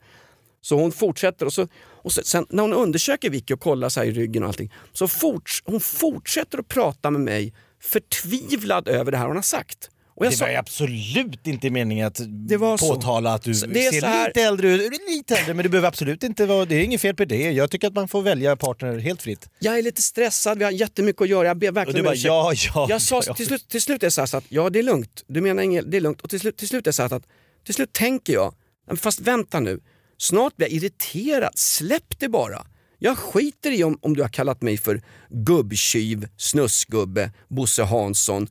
Så 0.61 0.76
hon 0.81 0.92
fortsätter 0.92 1.46
och, 1.46 1.53
så, 1.53 1.68
och 1.83 2.12
så, 2.12 2.22
sen 2.22 2.46
när 2.50 2.62
hon 2.62 2.72
undersöker 2.72 3.31
Vicky 3.31 3.55
och 3.55 3.61
kollar 3.61 3.88
så 3.88 4.03
i 4.05 4.11
ryggen 4.12 4.42
och 4.42 4.48
allting. 4.48 4.72
Så 4.92 5.09
forts, 5.09 5.62
hon 5.64 5.81
fortsätter 5.81 6.59
att 6.59 6.68
prata 6.68 7.11
med 7.11 7.20
mig 7.20 7.55
förtvivlad 7.80 8.88
över 8.88 9.12
det 9.12 9.18
här 9.18 9.26
hon 9.26 9.36
har 9.36 9.42
sagt. 9.42 9.90
Och 10.14 10.26
jag 10.26 10.32
Det 10.32 10.36
sa, 10.36 10.44
var 10.44 10.50
ju 10.52 10.56
absolut 10.58 11.46
inte 11.46 11.70
meningen 11.70 12.06
att 12.06 12.20
var 12.58 12.76
så. 12.76 12.94
påtala 12.94 13.34
att 13.34 13.42
du 13.42 13.54
Så 13.54 13.66
ser 13.66 14.00
så 14.00 14.06
här- 14.06 14.28
lite 14.28 14.42
äldre 14.42 14.68
ut. 14.72 14.92
Lite 15.08 15.36
äldre, 15.36 15.54
men 15.54 15.62
det 15.62 15.68
behöver 15.68 15.88
absolut 15.88 16.22
inte 16.22 16.46
vara... 16.46 16.64
Det 16.64 16.74
är 16.74 16.82
inget 16.84 17.00
fel 17.00 17.14
på 17.14 17.24
det. 17.24 17.50
Jag 17.52 17.70
tycker 17.70 17.86
att 17.88 17.94
man 17.94 18.08
får 18.08 18.22
välja 18.22 18.56
partner 18.56 18.98
helt 18.98 19.22
fritt. 19.22 19.48
jag 19.58 19.78
är 19.78 19.82
lite 19.82 20.02
stressad, 20.02 20.58
vi 20.58 20.64
har 20.64 20.70
jättemycket 20.70 21.22
att 21.22 21.28
göra. 21.28 21.46
Jag 21.46 21.56
ber 21.58 21.68
Och 21.70 21.76
verkligen 21.76 21.94
du 21.94 22.00
om 22.00 22.04
bara 22.04 22.14
ja, 22.14 22.52
ja. 22.74 22.86
Jag 22.90 23.02
sa, 23.02 23.22
ja. 23.26 23.34
till, 23.34 23.46
slut, 23.46 23.68
till 23.68 23.82
slut 23.82 24.02
är 24.02 24.10
så, 24.10 24.20
här 24.20 24.26
så 24.26 24.36
att 24.36 24.44
ja 24.48 24.70
det 24.70 24.78
är 24.78 24.82
lugnt, 24.82 25.24
du 25.26 25.40
menar 25.40 25.62
inget, 25.62 25.90
det 25.90 25.96
är 25.96 26.00
lugnt. 26.00 26.20
Och 26.20 26.30
till 26.30 26.40
slut, 26.40 26.56
till 26.56 26.68
slut 26.68 26.86
är 26.86 26.88
det 26.88 26.92
så 26.92 27.02
här 27.02 27.14
att 27.14 27.26
till 27.64 27.74
slut 27.74 27.92
tänker 27.92 28.32
jag, 28.32 28.54
"Men 28.86 28.96
fast 28.96 29.20
vänta 29.20 29.60
nu, 29.60 29.80
snart 30.18 30.56
blir 30.56 30.66
jag 30.66 30.72
irriterad, 30.76 31.50
släpp 31.58 32.18
det 32.18 32.28
bara. 32.28 32.66
Jag 33.02 33.18
skiter 33.18 33.70
i 33.70 33.84
om, 33.84 33.98
om 34.02 34.16
du 34.16 34.22
har 34.22 34.28
kallat 34.28 34.62
mig 34.62 34.76
för 34.78 35.02
gubbtjuv, 35.28 36.28
snusgubbe, 36.36 37.32
Bosse 37.48 37.82
Hansson, 37.82 38.48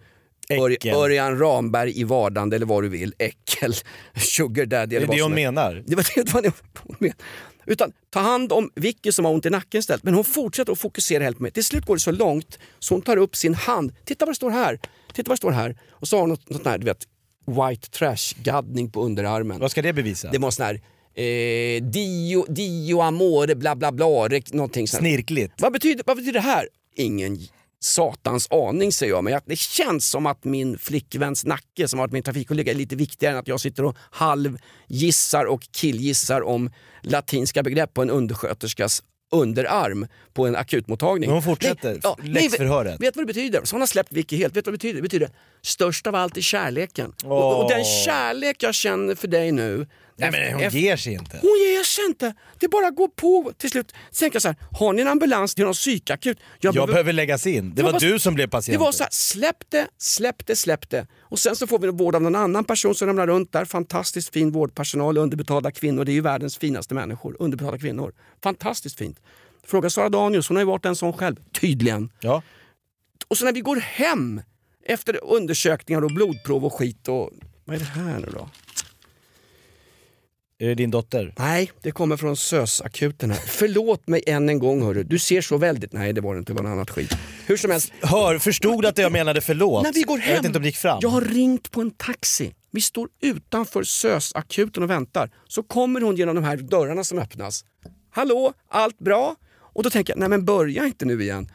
Äckel. 0.49 0.95
Örjan 0.95 1.39
Ramberg 1.39 1.99
i 1.99 2.03
vardande 2.03 2.55
eller 2.55 2.65
vad 2.65 2.83
du 2.83 2.89
vill, 2.89 3.13
äckel, 3.17 3.73
sugar 4.15 4.65
daddy 4.65 4.89
Det 4.89 4.95
eller 4.95 5.05
är 5.05 5.07
vad 5.07 5.15
det 5.17 5.21
som 5.21 5.31
hon 5.31 5.38
helst. 5.38 5.55
menar. 5.55 5.83
Det 5.88 5.95
var 5.95 6.05
det 6.15 6.33
var 6.33 6.41
det 6.41 6.51
hon 6.83 6.95
menade. 6.99 7.19
Utan 7.65 7.91
ta 8.09 8.19
hand 8.19 8.51
om 8.51 8.69
Vicky 8.75 9.12
som 9.12 9.25
har 9.25 9.31
ont 9.31 9.45
i 9.45 9.49
nacken 9.49 9.79
istället. 9.79 10.03
Men 10.03 10.13
hon 10.13 10.23
fortsätter 10.23 10.71
att 10.71 10.79
fokusera 10.79 11.23
helt 11.23 11.38
på 11.38 11.43
mig. 11.43 11.51
Till 11.51 11.63
slut 11.65 11.85
går 11.85 11.95
det 11.95 11.99
så 11.99 12.12
långt 12.12 12.59
så 12.79 12.93
hon 12.93 13.01
tar 13.01 13.17
upp 13.17 13.35
sin 13.35 13.53
hand. 13.53 13.93
Titta 14.05 14.25
vad 14.25 14.31
det 14.31 14.35
står 14.35 14.49
här. 14.49 14.79
Titta 15.13 15.29
vad 15.29 15.33
det 15.33 15.38
står 15.38 15.51
här. 15.51 15.77
Och 15.89 16.07
så 16.07 16.15
har 16.15 16.21
hon 16.21 16.29
något, 16.29 16.49
något 16.49 16.63
där, 16.63 16.77
du 16.77 16.85
vet, 16.85 17.07
white 17.45 17.89
trash-gaddning 17.89 18.91
på 18.91 19.03
underarmen. 19.03 19.59
Vad 19.59 19.71
ska 19.71 19.81
det 19.81 19.93
bevisa? 19.93 20.31
Det 20.31 20.38
var 20.38 20.51
sån 20.51 20.65
här 20.65 20.81
eh, 21.19 21.84
Dio, 21.84 22.45
Dio 22.49 23.01
amore 23.01 23.55
bla 23.55 23.75
bla 23.75 23.91
bla. 23.91 24.27
Någonting 24.51 24.88
sånt. 24.88 25.01
Snirkligt. 25.01 25.53
Vad 25.58 25.73
betyder, 25.73 26.03
vad 26.05 26.17
betyder 26.17 26.34
det 26.34 26.45
här? 26.45 26.67
Ingen 26.95 27.38
satans 27.82 28.47
aning 28.51 28.91
säger 28.91 29.13
jag, 29.13 29.23
men 29.23 29.41
det 29.45 29.60
känns 29.60 30.08
som 30.10 30.25
att 30.25 30.43
min 30.43 30.77
flickväns 30.77 31.45
nacke 31.45 31.88
som 31.88 31.99
varit 31.99 32.12
min 32.12 32.23
trafikolycka 32.23 32.71
är 32.71 32.75
lite 32.75 32.95
viktigare 32.95 33.34
än 33.34 33.39
att 33.39 33.47
jag 33.47 33.60
sitter 33.60 33.86
och 33.86 33.97
halvgissar 34.12 35.45
och 35.45 35.62
killgissar 35.71 36.41
om 36.41 36.71
latinska 37.01 37.63
begrepp 37.63 37.93
på 37.93 38.01
en 38.01 38.10
undersköterskas 38.10 39.03
underarm 39.32 40.08
på 40.34 40.47
en 40.47 40.55
akutmottagning. 40.55 41.29
Men 41.29 41.34
hon 41.36 41.43
fortsätter. 41.43 41.89
Nej, 41.91 41.99
ja, 42.03 42.17
nej, 42.19 42.32
Läxförhöret. 42.32 42.93
vet, 42.93 43.01
vet 43.01 43.15
vad 43.15 43.23
det 43.23 43.34
betyder? 43.34 43.62
Så 43.63 43.75
hon 43.75 43.82
har 43.82 43.88
släppt 43.88 44.12
Vicky 44.12 44.38
helt. 44.38 44.55
Vet 44.55 44.65
vad 44.65 44.73
det 44.73 44.77
betyder? 44.77 44.95
Det 44.95 45.01
betyder 45.01 45.29
störst 45.62 46.08
av 46.08 46.15
allt 46.15 46.38
är 46.38 46.41
kärleken. 46.41 47.13
Och, 47.24 47.63
och 47.63 47.69
den 47.69 47.84
kärlek 48.06 48.63
jag 48.63 48.76
känner 48.76 49.15
för 49.15 49.28
dig 49.28 49.52
nu 49.52 49.88
Nej 50.15 50.32
men 50.32 50.54
hon 50.54 50.69
ger 50.69 50.98
sig 50.98 51.13
inte. 51.13 51.38
hon 51.41 51.50
ger 51.60 51.84
sig 51.84 52.06
inte. 52.06 52.34
Det 52.60 52.67
bara 52.67 52.89
går 52.91 53.08
på 53.08 53.52
till 53.58 53.69
slut. 53.69 53.93
Sen 54.12 54.30
jag 54.34 54.41
så 54.41 54.48
här, 54.48 54.58
har 54.80 54.93
ni 54.93 55.02
en 55.02 55.08
ambulans 55.08 55.56
till 55.56 55.65
någon 55.65 55.74
psykakut? 55.74 56.38
Jag 56.60 56.74
behöver- 56.74 56.93
behöver 56.93 57.13
läggas 57.13 57.48
in. 57.48 57.76
Det 57.76 57.84
var 57.84 57.91
var 57.91 58.00
du 58.00 58.19
som 58.19 58.36
blev 58.36 58.48
det 58.48 58.52
patient. 58.52 58.80
var 58.80 58.91
så 58.91 59.04
här, 59.04 59.10
släpp 59.12 59.69
det, 59.69 59.88
släpp 59.98 60.45
det, 60.45 60.56
släpp 60.56 60.89
det. 60.89 61.08
Och 61.19 61.39
sen 61.39 61.56
så 61.56 61.67
får 61.67 61.80
vi 61.80 61.88
vård 61.88 62.15
av 62.15 62.22
någon 62.22 62.36
annan 62.36 62.63
person 62.63 62.95
som 62.95 63.08
ramlar 63.08 63.28
runt 63.28 63.52
där. 63.52 63.65
Fantastiskt 63.65 64.34
fin 64.34 64.52
vårdpersonal, 64.52 65.17
underbetalda 65.17 65.72
kvinnor. 65.72 66.06
Det 66.06 66.12
är 66.12 66.13
ju 66.13 66.22
världens 66.22 66.58
finaste 66.58 66.93
människor, 66.93 67.36
underbetalda 67.39 67.78
kvinnor. 67.80 68.13
Fantastiskt 68.43 68.98
fint. 68.98 69.19
Fråga 69.67 69.89
Sara 69.89 70.10
Danius, 70.10 70.48
hon 70.48 70.58
har 70.58 70.62
ju 70.62 70.67
varit 70.67 70.86
en 70.86 70.95
sån 70.95 71.13
själv, 71.13 71.36
tydligen. 71.52 72.12
Ja. 72.19 72.41
Och 73.28 73.38
så 73.38 73.45
när 73.45 73.54
vi 73.54 73.62
går 73.62 73.76
hem 73.76 74.41
efter 74.85 75.23
undersökningar 75.23 76.01
och 76.01 76.11
blodprov 76.11 76.65
och 76.65 76.73
skit 76.73 77.07
och... 77.07 77.29
Vad 77.65 77.75
är 77.75 77.79
det 77.79 77.85
här 77.85 78.19
nu 78.19 78.29
då? 78.33 78.49
Är 80.61 80.67
det 80.67 80.75
din 80.75 80.91
dotter? 80.91 81.33
Nej, 81.37 81.71
det 81.81 81.91
kommer 81.91 82.17
från 82.17 82.35
SÖS-akuten 82.35 83.31
här. 83.31 83.39
Förlåt 83.47 84.07
mig 84.07 84.23
än 84.27 84.49
en 84.49 84.59
gång 84.59 84.81
hörru. 84.83 85.03
Du 85.03 85.19
ser 85.19 85.41
så 85.41 85.57
väldigt... 85.57 85.93
Nej 85.93 86.13
det 86.13 86.21
var 86.21 86.33
det 86.33 86.39
inte, 86.39 86.53
det 86.53 86.55
var 86.55 86.63
något 86.63 86.71
annat 86.71 86.89
skit. 86.89 87.13
Hur 87.45 87.57
som 87.57 87.71
helst, 87.71 87.91
Hör, 88.01 88.39
förstod 88.39 88.81
du 88.81 88.87
att 88.87 88.97
jag 88.97 89.11
menade 89.11 89.41
förlåt? 89.41 89.83
när 89.83 89.93
vi 89.93 90.01
går 90.01 90.17
hem. 90.17 90.29
Jag 90.29 90.37
vet 90.37 90.45
inte 90.45 90.57
om 90.57 90.61
det 90.63 90.67
gick 90.69 90.77
fram. 90.77 90.99
Jag 91.01 91.09
har 91.09 91.21
ringt 91.21 91.71
på 91.71 91.81
en 91.81 91.91
taxi. 91.91 92.53
Vi 92.71 92.81
står 92.81 93.09
utanför 93.21 93.83
SÖS-akuten 93.83 94.83
och 94.83 94.89
väntar. 94.89 95.29
Så 95.47 95.63
kommer 95.63 96.01
hon 96.01 96.15
genom 96.15 96.35
de 96.35 96.43
här 96.43 96.57
dörrarna 96.57 97.03
som 97.03 97.19
öppnas. 97.19 97.65
Hallå, 98.11 98.53
allt 98.69 98.99
bra? 98.99 99.35
Och 99.73 99.83
då 99.83 99.89
tänker 99.89 100.13
jag, 100.13 100.19
nej 100.19 100.29
men 100.29 100.45
börja 100.45 100.85
inte 100.85 101.05
nu 101.05 101.21
igen. 101.21 101.49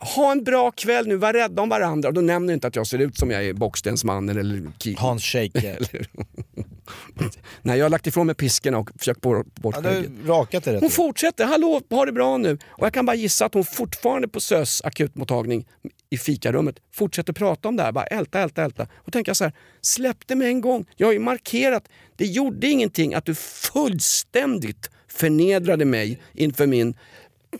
Ha 0.00 0.32
en 0.32 0.44
bra 0.44 0.70
kväll 0.70 1.06
nu, 1.06 1.16
var 1.16 1.32
rädda 1.32 1.62
om 1.62 1.68
varandra. 1.68 2.08
Och 2.08 2.14
då 2.14 2.20
nämner 2.20 2.52
jag 2.52 2.56
inte 2.56 2.66
att 2.66 2.76
jag 2.76 2.86
ser 2.86 2.98
ut 2.98 3.18
som 3.18 3.30
jag 3.30 3.44
är 3.44 3.52
Bockstensmannen 3.52 4.38
eller 4.38 4.56
Ki- 4.56 4.96
Hans 4.98 5.22
Scheike. 5.24 5.78
Nej, 7.62 7.78
jag 7.78 7.84
har 7.84 7.90
lagt 7.90 8.06
ifrån 8.06 8.26
mig 8.26 8.34
piskorna 8.34 8.78
och 8.78 8.90
försökt 8.98 9.22
få 9.22 9.44
bort 9.54 9.74
Ja, 9.74 9.80
du 9.80 9.88
skägget. 9.88 10.10
rakat 10.26 10.64
det. 10.64 10.78
Hon 10.80 10.90
fortsätter, 10.90 11.44
hallå, 11.44 11.80
ha 11.90 12.04
det 12.04 12.12
bra 12.12 12.36
nu. 12.36 12.58
Och 12.68 12.86
jag 12.86 12.92
kan 12.94 13.06
bara 13.06 13.16
gissa 13.16 13.44
att 13.46 13.54
hon 13.54 13.64
fortfarande 13.64 14.28
på 14.28 14.40
SÖS 14.40 14.82
akutmottagning 14.84 15.66
i 16.10 16.18
fikarummet 16.18 16.76
fortsätter 16.94 17.32
prata 17.32 17.68
om 17.68 17.76
det 17.76 17.82
här. 17.82 17.92
Bara 17.92 18.04
älta, 18.04 18.40
älta, 18.40 18.64
älta. 18.64 18.86
Och 18.96 19.12
tänka 19.12 19.34
så 19.34 19.44
här, 19.44 19.52
släpp 19.80 20.18
det 20.26 20.34
med 20.34 20.48
en 20.48 20.60
gång. 20.60 20.84
Jag 20.96 21.06
har 21.06 21.12
ju 21.12 21.18
markerat, 21.18 21.88
det 22.16 22.26
gjorde 22.26 22.66
ingenting 22.66 23.14
att 23.14 23.24
du 23.24 23.34
fullständigt 23.34 24.90
förnedrade 25.08 25.84
mig 25.84 26.20
inför 26.34 26.66
min, 26.66 26.94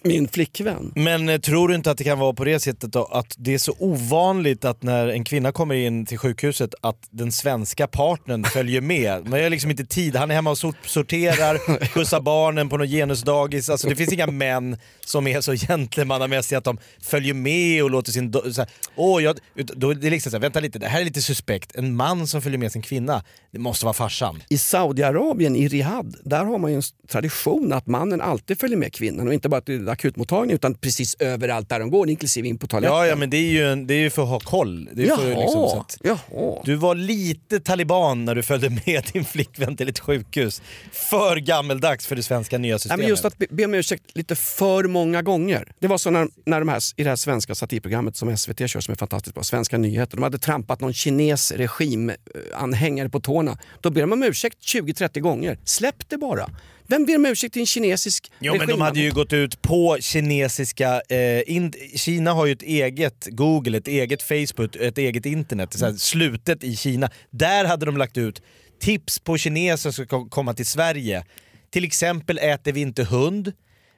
min 0.02 0.28
flickvän. 0.28 0.92
Men 0.94 1.28
eh, 1.28 1.40
tror 1.40 1.68
du 1.68 1.74
inte 1.74 1.90
att 1.90 1.98
det 1.98 2.04
kan 2.04 2.18
vara 2.18 2.32
på 2.32 2.44
det 2.44 2.60
sättet 2.60 2.92
då, 2.92 3.04
att 3.04 3.34
det 3.38 3.54
är 3.54 3.58
så 3.58 3.74
ovanligt 3.78 4.64
att 4.64 4.82
när 4.82 5.08
en 5.08 5.24
kvinna 5.24 5.52
kommer 5.52 5.74
in 5.74 6.06
till 6.06 6.18
sjukhuset 6.18 6.74
att 6.80 7.08
den 7.10 7.32
svenska 7.32 7.86
partnern 7.86 8.44
följer 8.44 8.80
med? 8.80 9.28
Man 9.28 9.42
har 9.42 9.50
liksom 9.50 9.70
inte 9.70 9.84
tid, 9.84 10.16
han 10.16 10.30
är 10.30 10.34
hemma 10.34 10.50
och 10.50 10.58
sort- 10.58 10.86
sorterar, 10.86 11.86
skjutsar 11.94 12.20
barnen 12.20 12.68
på 12.68 12.76
något 12.76 12.88
genusdagis. 12.88 13.70
Alltså 13.70 13.88
det 13.88 13.96
finns 13.96 14.12
inga 14.12 14.26
män 14.26 14.76
som 15.04 15.26
är 15.26 15.40
så 15.40 15.52
gentlemannamässiga 15.52 16.58
att 16.58 16.64
de 16.64 16.78
följer 17.02 17.34
med 17.34 17.82
och 17.84 17.90
låter 17.90 18.12
sin... 18.12 18.32
Så 18.32 18.60
här, 18.60 18.70
Åh, 18.96 19.22
jag, 19.22 19.38
då 19.54 19.90
är 19.90 19.94
det 19.94 20.10
liksom 20.10 20.30
så 20.30 20.36
här, 20.36 20.42
vänta 20.42 20.60
lite, 20.60 20.78
det 20.78 20.86
här 20.88 21.00
är 21.00 21.04
lite 21.04 21.22
suspekt. 21.22 21.74
En 21.74 21.96
man 21.96 22.26
som 22.26 22.42
följer 22.42 22.58
med 22.58 22.72
sin 22.72 22.82
kvinna, 22.82 23.24
det 23.52 23.58
måste 23.58 23.84
vara 23.84 23.94
farsan. 23.94 24.42
I 24.48 24.58
Saudiarabien, 24.58 25.56
i 25.56 25.68
Riyadh, 25.68 26.08
där 26.24 26.44
har 26.44 26.58
man 26.58 26.70
ju 26.70 26.76
en 26.76 26.82
tradition 27.08 27.72
att 27.72 27.86
mannen 27.86 28.20
alltid 28.20 28.60
följer 28.60 28.76
med 28.76 28.92
kvinnan 28.92 29.28
och 29.28 29.34
inte 29.34 29.48
bara 29.48 29.58
att 29.58 29.68
akutmottagningen 29.88 30.54
utan 30.54 30.74
precis 30.74 31.16
överallt 31.18 31.68
där 31.68 31.80
de 31.80 31.90
går, 31.90 32.10
inklusive 32.10 32.48
in 32.48 32.58
på 32.58 32.66
toaletten. 32.66 32.96
Ja, 32.96 33.06
ja 33.06 33.16
men 33.16 33.30
det 33.30 33.36
är 33.36 33.50
ju, 33.50 33.72
en, 33.72 33.86
det 33.86 33.94
är 33.94 33.98
ju 33.98 34.10
för 34.10 34.22
att 34.22 34.28
ha 34.28 34.40
koll. 34.40 34.88
Det 34.92 35.02
är 35.02 35.06
Jaha, 35.06 35.16
för, 35.16 35.28
liksom, 35.28 35.50
så 35.52 35.80
att, 35.80 35.96
jaha. 36.02 36.62
du 36.64 36.74
var 36.74 36.94
lite 36.94 37.60
taliban 37.60 38.24
när 38.24 38.34
du 38.34 38.42
följde 38.42 38.70
med 38.70 39.04
din 39.12 39.24
flickvän 39.24 39.76
till 39.76 39.88
ett 39.88 39.98
sjukhus. 39.98 40.62
För 40.92 41.36
gammeldags 41.36 42.06
för 42.06 42.16
det 42.16 42.22
svenska 42.22 42.58
nya 42.58 42.72
Nej, 42.72 42.80
systemet. 42.80 43.00
men 43.00 43.08
just 43.08 43.24
att 43.24 43.38
be, 43.38 43.46
be 43.50 43.64
om 43.64 43.74
ursäkt 43.74 44.04
lite 44.14 44.36
för 44.36 44.84
många 44.84 45.22
gånger. 45.22 45.72
Det 45.78 45.86
var 45.86 45.98
så 45.98 46.10
när, 46.10 46.28
när 46.46 46.58
de 46.58 46.68
här, 46.68 46.80
i 46.96 47.02
det 47.02 47.08
här 47.08 47.16
svenska 47.16 47.54
satirprogrammet 47.54 48.16
som 48.16 48.36
SVT 48.36 48.70
kör 48.70 48.80
som 48.80 48.92
är 48.92 48.96
fantastiskt 48.96 49.34
bra, 49.34 49.42
Svenska 49.42 49.78
nyheter, 49.78 50.16
de 50.16 50.22
hade 50.22 50.38
trampat 50.38 50.80
någon 50.80 50.92
kines 50.92 51.52
regimanhängare 51.52 53.08
på 53.08 53.20
tårna. 53.20 53.58
Då 53.80 53.90
ber 53.90 54.00
de 54.00 54.12
om 54.12 54.22
ursäkt 54.22 54.58
20-30 54.58 55.20
gånger. 55.20 55.58
Släpp 55.64 56.08
det 56.08 56.16
bara. 56.16 56.50
Vem 56.90 57.04
ber 57.06 57.16
om 57.16 57.26
ursäkt 57.26 57.52
till 57.52 57.62
en 57.62 57.66
kinesisk 57.66 58.32
Jo 58.38 58.54
men 58.58 58.68
de 58.68 58.80
hade 58.80 59.00
ju 59.00 59.10
gått 59.10 59.32
ut 59.32 59.62
på 59.62 59.96
kinesiska... 60.00 61.02
Eh, 61.08 61.42
in, 61.56 61.72
Kina 61.94 62.32
har 62.32 62.46
ju 62.46 62.52
ett 62.52 62.62
eget 62.62 63.26
Google, 63.30 63.78
ett 63.78 63.88
eget 63.88 64.22
Facebook, 64.22 64.76
ett 64.76 64.98
eget 64.98 65.26
internet. 65.26 65.72
Så 65.78 65.84
här, 65.84 65.92
slutet 65.92 66.64
i 66.64 66.76
Kina. 66.76 67.10
Där 67.30 67.64
hade 67.64 67.86
de 67.86 67.96
lagt 67.96 68.16
ut 68.18 68.42
tips 68.80 69.18
på 69.18 69.38
kineser 69.38 69.90
som 69.90 69.92
ska 69.92 70.06
ko- 70.06 70.28
komma 70.28 70.54
till 70.54 70.66
Sverige. 70.66 71.24
Till 71.70 71.84
exempel 71.84 72.38
äter 72.38 72.72
vi 72.72 72.80
inte 72.80 73.04
hund, 73.04 73.52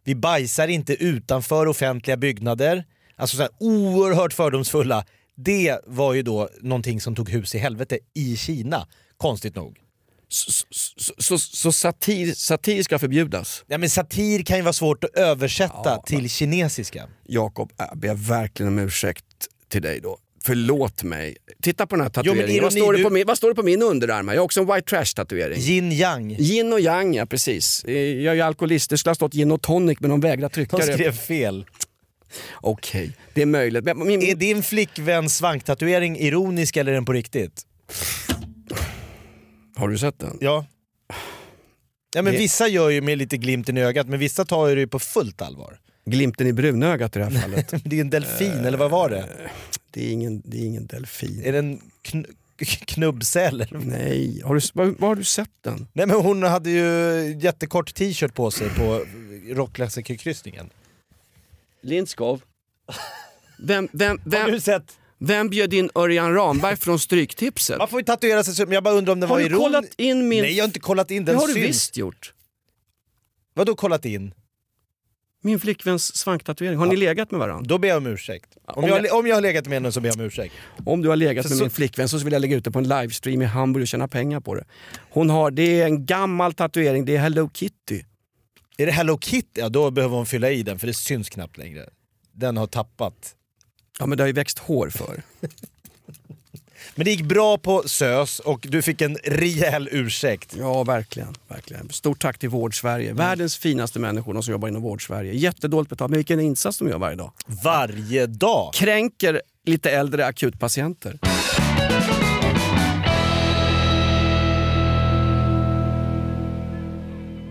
vi 0.04 0.14
bajsar 0.14 0.68
inte 0.68 0.94
utanför 1.04 1.66
offentliga 1.66 2.16
byggnader. 2.16 2.84
Alltså 3.16 3.36
så 3.36 3.42
här, 3.42 3.50
oerhört 3.60 4.32
fördomsfulla. 4.32 5.04
Det 5.36 5.78
var 5.86 6.14
ju 6.14 6.22
då 6.22 6.48
någonting 6.60 7.00
som 7.00 7.14
tog 7.14 7.30
hus 7.30 7.54
i 7.54 7.58
helvete 7.58 7.98
i 8.14 8.36
Kina, 8.36 8.86
konstigt 9.16 9.54
nog. 9.56 9.78
Så, 10.28 11.11
så, 11.38 11.56
så, 11.56 11.72
satir, 11.72 12.34
satir 12.34 12.82
ska 12.82 12.98
förbjudas? 12.98 13.64
Ja, 13.66 13.78
men 13.78 13.90
satir 13.90 14.42
kan 14.42 14.56
ju 14.56 14.62
vara 14.62 14.72
svårt 14.72 15.04
att 15.04 15.14
översätta 15.14 16.02
till 16.06 16.30
kinesiska. 16.30 17.08
Jakob, 17.28 17.72
jag 17.76 17.98
ber 17.98 18.14
verkligen 18.14 18.72
om 18.72 18.78
ursäkt 18.78 19.24
till 19.68 19.82
dig 19.82 20.00
då. 20.00 20.18
Förlåt 20.44 21.02
mig. 21.02 21.36
Titta 21.62 21.86
på 21.86 21.96
den 21.96 22.02
här 22.02 22.08
Jo, 22.10 22.12
tatueringen. 22.32 22.62
vad, 22.62 22.72
ironi, 22.72 22.80
står 22.80 22.92
det 22.92 22.98
du- 22.98 23.04
på 23.04 23.10
min, 23.10 23.26
vad 23.26 23.36
står 23.38 23.48
det 23.48 23.54
på 23.54 23.62
min 23.62 23.82
underarm? 23.82 24.28
Jag 24.28 24.34
har 24.34 24.40
också 24.44 24.60
en 24.60 24.66
white 24.66 24.82
trash 24.88 25.04
tatuering. 25.16 25.58
Yin 25.60 25.92
yang. 25.92 26.36
Yin 26.38 26.72
och 26.72 26.80
yang, 26.80 27.14
ja 27.14 27.26
precis. 27.26 27.84
Eh, 27.84 27.94
Jag 27.94 28.30
är 28.32 28.34
ju 28.34 28.40
alkoholist, 28.40 28.90
det 28.90 28.98
skulle 28.98 29.10
ha 29.10 29.14
stått 29.14 29.32
gin 29.34 29.52
och 29.52 29.62
tonic 29.62 30.00
men 30.00 30.10
de 30.10 30.20
vägrar 30.20 30.48
trycka 30.48 30.76
De 30.76 30.86
det. 30.86 30.92
skrev 30.92 31.12
fel. 31.12 31.64
Okej, 32.60 33.16
det 33.34 33.42
är 33.42 33.46
möjligt. 33.46 33.84
Men 33.84 34.06
min, 34.06 34.22
Är 34.22 34.34
din 34.34 34.62
flickväns 34.62 35.36
svanktatuering 35.36 36.18
ironisk 36.18 36.76
eller 36.76 36.90
är 36.90 36.94
den 36.94 37.04
på 37.04 37.12
riktigt? 37.12 37.62
Har 39.76 39.88
du 39.88 39.98
sett 39.98 40.18
den? 40.18 40.38
Ja. 40.40 40.66
Ja 42.14 42.22
men 42.22 42.32
Det- 42.32 42.38
vissa 42.38 42.68
gör 42.68 42.90
ju 42.90 43.00
med 43.00 43.18
lite 43.18 43.36
glimten 43.36 43.76
i 43.76 43.80
ögat 43.82 44.06
men 44.08 44.18
vissa 44.18 44.44
tar 44.44 44.68
ju 44.68 44.74
det 44.74 44.86
på 44.86 44.98
fullt 44.98 45.42
allvar. 45.42 45.78
Glimten 46.04 46.46
i 46.46 46.52
brunögat 46.52 47.16
i 47.16 47.18
det 47.18 47.24
här 47.24 47.40
fallet. 47.40 47.72
Det 47.84 47.96
är 47.96 48.00
en 48.00 48.10
delfin 48.10 48.52
eller 48.64 48.78
vad 48.78 48.90
var 48.90 49.10
det? 49.10 49.24
det, 49.90 50.08
är 50.08 50.12
ingen, 50.12 50.42
det 50.44 50.56
är 50.56 50.64
ingen 50.66 50.86
delfin. 50.86 51.42
Är 51.44 51.52
det 51.52 51.58
en 51.58 51.80
kn 52.02 52.24
knubbsäl? 52.86 53.60
eller? 53.60 53.78
Nej, 53.78 54.40
har 54.44 54.54
du, 54.54 54.60
var, 54.74 54.84
var 54.98 55.08
har 55.08 55.16
du 55.16 55.24
sett 55.24 55.50
den? 55.60 55.86
Nej 55.92 56.06
men 56.06 56.16
hon 56.16 56.42
hade 56.42 56.70
ju 56.70 57.38
jättekort 57.40 57.94
t-shirt 57.94 58.34
på 58.34 58.50
sig 58.50 58.68
på 58.70 59.04
rockklassikerkryssningen. 59.50 60.70
Lindskov. 61.82 62.42
Vem, 63.58 63.88
vem, 63.92 64.18
Har 64.24 64.30
vem, 64.30 64.50
du 64.50 64.60
sett? 64.60 64.98
Vem 65.26 65.48
bjöd 65.48 65.74
in 65.74 65.90
Örjan 65.94 66.34
Ramberg 66.34 66.76
från 66.76 66.98
Stryktipset? 66.98 67.78
Man 67.78 67.88
får 67.88 68.00
ju 68.00 68.04
tatuera 68.04 68.44
sig 68.44 68.66
men 68.66 68.74
jag 68.74 68.84
bara 68.84 68.94
undrar 68.94 69.12
om 69.12 69.20
det 69.20 69.26
Har 69.26 69.34
var 69.34 69.40
du 69.40 69.46
ironiskt. 69.46 69.64
kollat 69.66 69.84
in 69.96 70.28
min... 70.28 70.42
Nej 70.42 70.52
jag 70.56 70.62
har 70.64 70.68
inte 70.68 70.80
kollat 70.80 71.10
in, 71.10 71.24
det 71.24 71.32
den 71.32 71.40
har 71.40 71.46
du 71.46 71.54
syns. 71.54 71.66
visst 71.66 71.96
gjort. 71.96 72.34
Vadå 73.54 73.74
kollat 73.74 74.04
in? 74.04 74.34
Min 75.44 75.60
flickväns 75.60 76.16
svanktatuering. 76.16 76.78
Har 76.78 76.86
ni 76.86 76.96
legat 76.96 77.30
med 77.30 77.40
varandra? 77.40 77.68
Då 77.68 77.78
ber 77.78 77.88
jag 77.88 77.96
om 77.96 78.06
ursäkt. 78.06 78.56
Om, 78.64 78.84
om 78.84 78.90
jag, 78.90 79.06
jag- 79.06 79.18
om 79.18 79.26
jag 79.26 79.36
har 79.36 79.40
legat 79.40 79.64
med 79.66 79.72
henne 79.76 79.92
så 79.92 80.00
ber 80.00 80.08
jag 80.08 80.16
om 80.16 80.20
ursäkt. 80.24 80.54
Om 80.86 81.02
du 81.02 81.08
har 81.08 81.16
legat 81.16 81.44
Så- 81.46 81.50
med 81.50 81.58
så- 81.58 81.64
min 81.64 81.70
flickvän 81.70 82.08
så 82.08 82.18
vill 82.18 82.32
jag 82.32 82.40
lägga 82.42 82.56
ut 82.56 82.64
det 82.64 82.70
på 82.70 82.78
en 82.78 82.88
livestream 82.88 83.42
i 83.42 83.44
Hamburg 83.44 83.82
och 83.82 83.88
tjäna 83.88 84.08
pengar 84.08 84.40
på 84.40 84.54
det. 84.54 84.64
Hon 85.10 85.30
har, 85.30 85.50
det 85.50 85.80
är 85.80 85.84
en 85.86 86.06
gammal 86.06 86.52
tatuering, 86.54 87.04
det 87.04 87.16
är 87.16 87.20
Hello 87.20 87.50
Kitty. 87.54 88.02
Är 88.78 88.86
det 88.86 88.92
Hello 88.92 89.18
Kitty? 89.18 89.60
Ja 89.60 89.68
då 89.68 89.90
behöver 89.90 90.16
hon 90.16 90.26
fylla 90.26 90.50
i 90.50 90.62
den 90.62 90.78
för 90.78 90.86
det 90.86 90.94
syns 90.94 91.28
knappt 91.30 91.58
längre. 91.58 91.88
Den 92.32 92.56
har 92.56 92.66
tappat. 92.66 93.34
Ja 93.98 94.06
men 94.06 94.18
det 94.18 94.22
har 94.22 94.26
ju 94.26 94.32
växt 94.32 94.58
hår 94.58 94.90
för. 94.90 95.22
Men 96.94 97.04
det 97.04 97.10
gick 97.10 97.24
bra 97.24 97.58
på 97.58 97.82
SÖS 97.86 98.38
och 98.38 98.66
du 98.70 98.82
fick 98.82 99.00
en 99.00 99.16
rejäl 99.24 99.88
ursäkt. 99.92 100.56
Ja 100.58 100.84
verkligen. 100.84 101.34
verkligen. 101.48 101.90
Stort 101.90 102.22
tack 102.22 102.38
till 102.38 102.48
Vård-Sverige. 102.48 103.12
Världens 103.12 103.56
finaste 103.56 103.98
människor 103.98 104.34
de 104.34 104.42
som 104.42 104.52
jobbar 104.52 104.68
inom 104.68 104.82
Vård-Sverige. 104.82 105.32
Jättedåligt 105.32 105.90
betalt 105.90 106.10
men 106.10 106.16
vilken 106.16 106.40
insats 106.40 106.78
de 106.78 106.88
gör 106.88 106.98
varje 106.98 107.16
dag. 107.16 107.32
Varje 107.46 108.26
dag! 108.26 108.74
Kränker 108.74 109.42
lite 109.64 109.90
äldre 109.90 110.26
akutpatienter. 110.26 111.18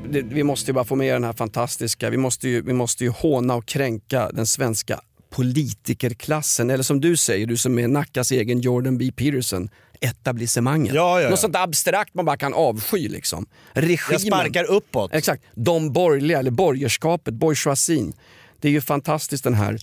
Vi 0.09 0.43
måste 0.43 0.71
ju 0.71 0.73
bara 0.73 0.85
få 0.85 0.95
med 0.95 1.15
den 1.15 1.23
här 1.23 1.33
fantastiska, 1.33 2.09
vi 2.09 2.17
måste, 2.17 2.49
ju, 2.49 2.61
vi 2.61 2.73
måste 2.73 3.03
ju 3.03 3.09
håna 3.09 3.55
och 3.55 3.65
kränka 3.65 4.31
den 4.31 4.45
svenska 4.45 4.99
politikerklassen. 5.31 6.69
Eller 6.69 6.83
som 6.83 7.01
du 7.01 7.17
säger, 7.17 7.47
du 7.47 7.57
som 7.57 7.79
är 7.79 7.87
Nackas 7.87 8.31
egen 8.31 8.61
Jordan 8.61 8.97
B. 8.97 9.11
Peterson, 9.15 9.69
etablissemanget. 10.01 10.93
Ja, 10.93 11.19
ja, 11.19 11.23
ja. 11.23 11.29
Något 11.29 11.39
sånt 11.39 11.55
abstrakt 11.55 12.13
man 12.13 12.25
bara 12.25 12.37
kan 12.37 12.53
avsky 12.53 13.09
liksom. 13.09 13.45
Regimen. 13.73 13.99
Jag 14.11 14.21
sparkar 14.21 14.63
uppåt. 14.63 15.13
Exakt. 15.13 15.43
De 15.55 15.93
borgerliga, 15.93 16.39
eller 16.39 16.51
borgerskapet, 16.51 17.33
bourgeoisien. 17.33 18.13
Det 18.59 18.67
är 18.67 18.71
ju 18.71 18.81
fantastiskt 18.81 19.43
den 19.43 19.53
här 19.53 19.79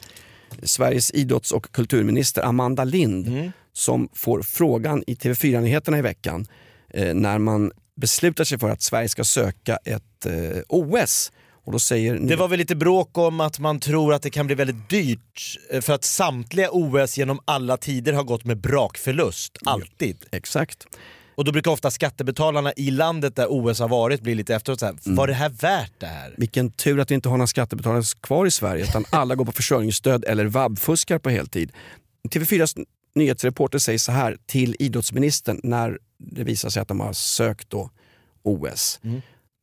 Sveriges 0.62 1.10
idrotts 1.10 1.52
och 1.52 1.72
kulturminister 1.72 2.42
Amanda 2.42 2.84
Lind 2.84 3.52
som 3.72 4.08
får 4.14 4.42
frågan 4.42 5.04
i 5.06 5.14
TV4-nyheterna 5.14 5.98
i 5.98 6.02
veckan 6.02 6.46
eh, 6.90 7.14
när 7.14 7.38
man 7.38 7.72
beslutar 7.96 8.44
sig 8.44 8.58
för 8.58 8.70
att 8.70 8.82
Sverige 8.82 9.08
ska 9.08 9.24
söka 9.24 9.78
ett 9.84 10.26
eh, 10.26 10.60
OS. 10.68 11.32
Och 11.68 11.72
då 11.72 11.78
säger 11.78 12.14
Det 12.14 12.36
var 12.36 12.48
väl 12.48 12.58
lite 12.58 12.76
bråk 12.76 13.18
om 13.18 13.40
att 13.40 13.58
man 13.58 13.80
tror 13.80 14.14
att 14.14 14.22
det 14.22 14.30
kan 14.30 14.46
bli 14.46 14.54
väldigt 14.54 14.88
dyrt 14.88 15.58
eh, 15.70 15.80
för 15.80 15.92
att 15.92 16.04
samtliga 16.04 16.68
OS 16.72 17.18
genom 17.18 17.40
alla 17.44 17.76
tider 17.76 18.12
har 18.12 18.24
gått 18.24 18.44
med 18.44 18.60
brakförlust. 18.60 19.58
Alltid. 19.64 20.24
Exakt. 20.32 20.86
Och 21.34 21.44
då 21.44 21.52
brukar 21.52 21.70
ofta 21.70 21.90
skattebetalarna 21.90 22.72
i 22.76 22.90
landet 22.90 23.36
där 23.36 23.46
OS 23.50 23.80
har 23.80 23.88
varit 23.88 24.20
bli 24.20 24.34
lite 24.34 24.54
efteråt 24.54 24.80
såhär, 24.80 24.94
var 25.04 25.26
det 25.26 25.34
här 25.34 25.48
värt 25.48 25.92
det 25.98 26.06
här? 26.06 26.34
Vilken 26.36 26.70
tur 26.70 27.00
att 27.00 27.10
vi 27.10 27.14
inte 27.14 27.28
har 27.28 27.36
några 27.36 27.46
skattebetalare 27.46 28.02
kvar 28.20 28.46
i 28.46 28.50
Sverige 28.50 28.84
utan 28.84 29.04
alla 29.10 29.34
går 29.34 29.44
på 29.44 29.52
försörjningsstöd 29.52 30.24
eller 30.24 30.46
vab-fuskar 30.46 31.18
på 31.18 31.30
heltid. 31.30 31.72
TV4s 32.28 32.84
nyhetsreporter 33.14 33.78
säger 33.78 33.98
så 33.98 34.12
här 34.12 34.36
till 34.46 34.76
idrottsministern 34.78 35.60
när 35.62 35.98
det 36.18 36.44
visar 36.44 36.70
sig 36.70 36.82
att 36.82 36.88
de 36.88 37.00
har 37.00 37.12
sökt 37.12 37.70
då 37.70 37.90
OS. 38.42 39.00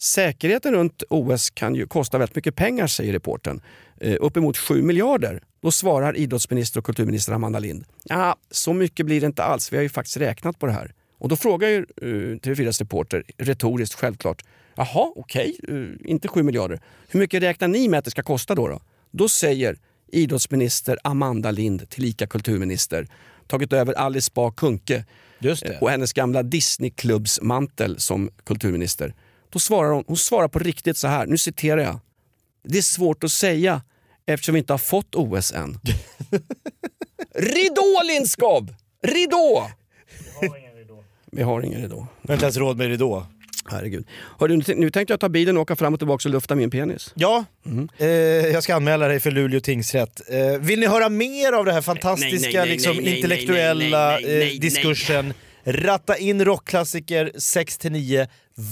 Säkerheten 0.02 0.74
runt 0.74 1.04
OS 1.10 1.50
kan 1.50 1.76
ju 1.76 1.88
kosta 1.88 2.18
väldigt 2.18 2.36
mycket 2.36 2.56
pengar 2.56 2.88
säger 2.88 3.14
reporten. 3.14 3.62
Eh, 4.02 4.18
uppemot 4.22 4.58
7 4.58 4.82
miljarder. 4.82 5.42
Då 5.62 5.72
svarar 5.72 6.18
idrottsminister 6.18 6.80
och 6.80 6.86
kulturminister 6.86 7.34
Amanda 7.34 7.60
Lind. 7.60 7.86
Ja, 8.04 8.36
så 8.52 8.74
mycket 8.74 9.06
blir 9.06 9.22
det 9.22 9.28
inte 9.28 9.44
alls. 9.44 9.74
Vi 9.74 9.78
har 9.78 9.84
ju 9.84 9.90
faktiskt 9.90 10.18
räknat 10.18 10.60
på 10.60 10.66
det 10.66 10.72
här. 10.72 10.94
Och 11.18 11.30
då 11.30 11.36
frågar 11.36 11.70
ju 11.70 11.78
uh, 11.78 12.38
TV4s 12.38 12.80
reporter, 12.80 13.24
retoriskt 13.38 13.96
självklart, 13.96 14.44
jaha 14.76 15.12
okej, 15.16 15.58
eh, 15.68 16.12
inte 16.12 16.28
7 16.28 16.44
miljarder. 16.44 16.82
Hur 17.08 17.20
mycket 17.20 17.44
räknar 17.44 17.68
ni 17.68 17.88
med 17.88 17.98
att 17.98 18.06
det 18.06 18.12
ska 18.12 18.24
kosta 18.24 18.56
då? 18.56 18.68
Då, 18.68 18.80
då 19.12 19.30
säger 19.30 19.78
idrottsminister 20.12 20.98
Amanda 21.04 21.52
Lind, 21.52 21.90
tillika 21.90 22.28
kulturminister, 22.28 23.08
tagit 23.48 23.74
över 23.74 23.94
Alice 23.94 24.32
Bah 24.36 24.52
Kuhnke 24.52 25.06
eh, 25.42 25.78
och 25.82 25.90
hennes 25.90 26.14
gamla 26.14 26.44
Disneyklubbsmantel 26.44 28.00
som 28.00 28.30
kulturminister. 28.44 29.14
Då 29.56 29.60
svarar 29.60 29.90
hon, 29.92 30.04
hon 30.08 30.18
svarar 30.18 30.48
på 30.48 30.60
riktigt 30.60 30.98
så 30.98 31.08
här, 31.08 31.26
nu 31.26 31.38
citerar 31.38 31.82
jag. 31.82 32.00
Det 32.64 32.78
är 32.78 32.82
svårt 32.82 33.24
att 33.24 33.32
säga 33.32 33.82
eftersom 34.26 34.54
vi 34.54 34.60
inte 34.60 34.74
har 34.74 34.78
fått 34.78 35.16
OS 35.16 35.52
än. 35.52 35.80
ridå 37.36 38.02
Lindskov! 38.08 38.76
Ridå! 39.04 39.72
Vi 41.32 41.42
har 41.44 41.62
ingen 41.62 41.82
ridå. 41.82 42.08
Jag 42.22 42.30
har 42.30 42.34
inte 42.34 42.46
ens 42.46 42.58
råd 42.58 42.78
med 42.78 42.88
ridå. 42.88 43.28
Herregud. 43.70 44.08
Hörru, 44.40 44.58
nu, 44.58 44.64
nu 44.76 44.90
tänkte 44.90 45.14
jag 45.14 45.20
ta 45.20 45.30
bilen 45.30 45.58
och 45.58 45.62
åka 45.62 45.76
fram 45.76 45.94
och 45.94 46.00
tillbaka 46.00 46.28
och 46.30 46.32
lufta 46.34 46.56
min 46.56 46.70
penis. 46.70 47.12
Ja, 47.16 47.46
Mm. 47.66 47.90
eh, 47.98 48.08
jag 48.08 48.64
ska 48.64 48.76
anmäla 48.76 49.08
dig 49.08 49.20
för 49.20 49.32
Luleå 49.32 49.60
tingsrätt. 49.60 50.22
Eh, 50.30 50.60
vill 50.60 50.80
ni 50.80 50.88
höra 50.88 51.10
mer 51.10 51.52
av 51.54 51.66
det 51.66 51.74
här 51.74 51.82
fantastiska 51.82 52.66
liksom, 52.66 53.00
intellektuella 53.00 54.20
diskursen? 54.60 55.34
Ratta 55.66 56.18
in 56.18 56.46
rockklassiker 56.46 57.32
6-9 57.36 58.28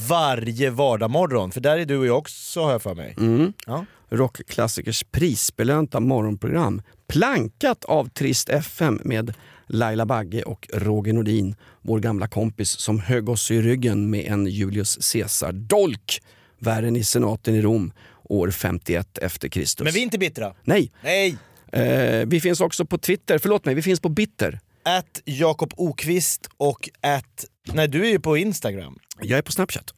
varje 0.09 0.69
vardagsmorgon. 0.69 1.51
För 1.51 1.61
där 1.61 1.77
är 1.77 1.85
du 1.85 1.97
och 1.97 2.05
jag 2.05 2.17
också 2.17 2.61
har 2.61 2.71
jag 2.71 2.81
för 2.81 2.95
mig. 2.95 3.15
Mm. 3.17 3.53
Ja. 3.65 3.85
Rockklassikers 4.09 5.03
prisbelönta 5.11 5.99
morgonprogram. 5.99 6.81
Plankat 7.07 7.85
av 7.85 8.09
Trist 8.09 8.49
FM 8.49 8.99
med 9.03 9.33
Laila 9.67 10.05
Bagge 10.05 10.43
och 10.43 10.69
Roger 10.73 11.13
Nordin, 11.13 11.55
vår 11.81 11.99
gamla 11.99 12.27
kompis 12.27 12.69
som 12.69 12.99
högg 12.99 13.29
oss 13.29 13.51
i 13.51 13.61
ryggen 13.61 14.09
med 14.09 14.25
en 14.25 14.47
Julius 14.47 15.13
Caesar-dolk. 15.13 16.21
värre 16.59 16.89
i 16.89 17.03
senaten 17.03 17.55
i 17.55 17.61
Rom 17.61 17.91
år 18.23 18.51
51 18.51 19.17
efter 19.17 19.49
Kristus. 19.49 19.83
Men 19.83 19.93
vi 19.93 19.99
är 19.99 20.03
inte 20.03 20.17
bittra. 20.17 20.53
Nej, 20.63 20.91
Nej! 21.03 21.37
eh, 21.71 22.25
vi 22.27 22.39
finns 22.41 22.61
också 22.61 22.85
på 22.85 22.97
Twitter, 22.97 23.37
förlåt 23.37 23.65
mig, 23.65 23.75
vi 23.75 23.81
finns 23.81 23.99
på 23.99 24.09
Bitter. 24.09 24.59
Att 24.83 25.21
Jakob 25.25 25.73
Okvist 25.77 26.49
och 26.57 26.89
att... 27.01 27.45
Nej, 27.63 27.87
du 27.87 28.05
är 28.05 28.09
ju 28.09 28.19
på 28.19 28.37
Instagram. 28.37 28.99
Jag 29.21 29.37
är 29.37 29.41
på 29.41 29.51
Snapchat. 29.51 29.93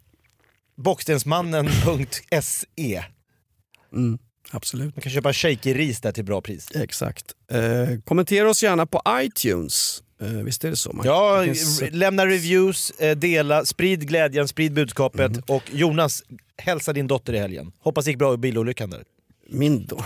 Bockstensmannen.se. 0.76 3.04
Mm, 3.94 4.18
absolut. 4.52 4.96
Man 4.96 5.02
kan 5.02 5.12
köpa 5.12 5.34
shaky 5.34 5.74
ris 5.74 6.02
där 6.02 6.12
till 6.12 6.26
bra 6.26 6.42
pris. 6.42 6.68
Exakt. 6.76 7.26
Eh, 7.52 7.88
kommentera 8.06 8.50
oss 8.50 8.64
gärna 8.64 8.86
på 8.86 9.02
iTunes. 9.10 10.04
Eh, 10.22 10.28
visst 10.28 10.64
är 10.64 10.70
det 10.70 10.76
så? 10.76 10.94
Man, 10.94 11.06
Ja, 11.06 11.44
man 11.46 11.56
kan 11.56 12.00
lämna 12.00 12.26
reviews, 12.26 12.90
eh, 12.90 13.18
dela, 13.18 13.66
sprid 13.66 14.08
glädjen, 14.08 14.48
sprid 14.48 14.74
budskapet. 14.74 15.32
Mm. 15.32 15.44
Och 15.48 15.64
Jonas, 15.72 16.24
hälsa 16.58 16.94
din 16.94 17.08
dotter 17.08 17.34
i 17.34 17.40
helgen. 17.40 17.72
Hoppas 17.80 18.06
det 18.06 18.12
gick 18.12 18.20
bra 18.20 18.34
i 18.34 18.38
bilolyckan 18.38 18.90
där. 18.90 19.04
Min 19.50 19.86
då. 19.86 20.04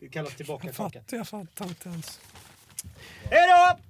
Det 0.00 0.08
kallas 0.08 0.34
tillbaka 0.34 0.68
Jag 1.10 1.28
fattar 1.28 1.68
inte 1.68 1.88
ens. 1.88 2.20
Hej 3.30 3.46
då! 3.48 3.89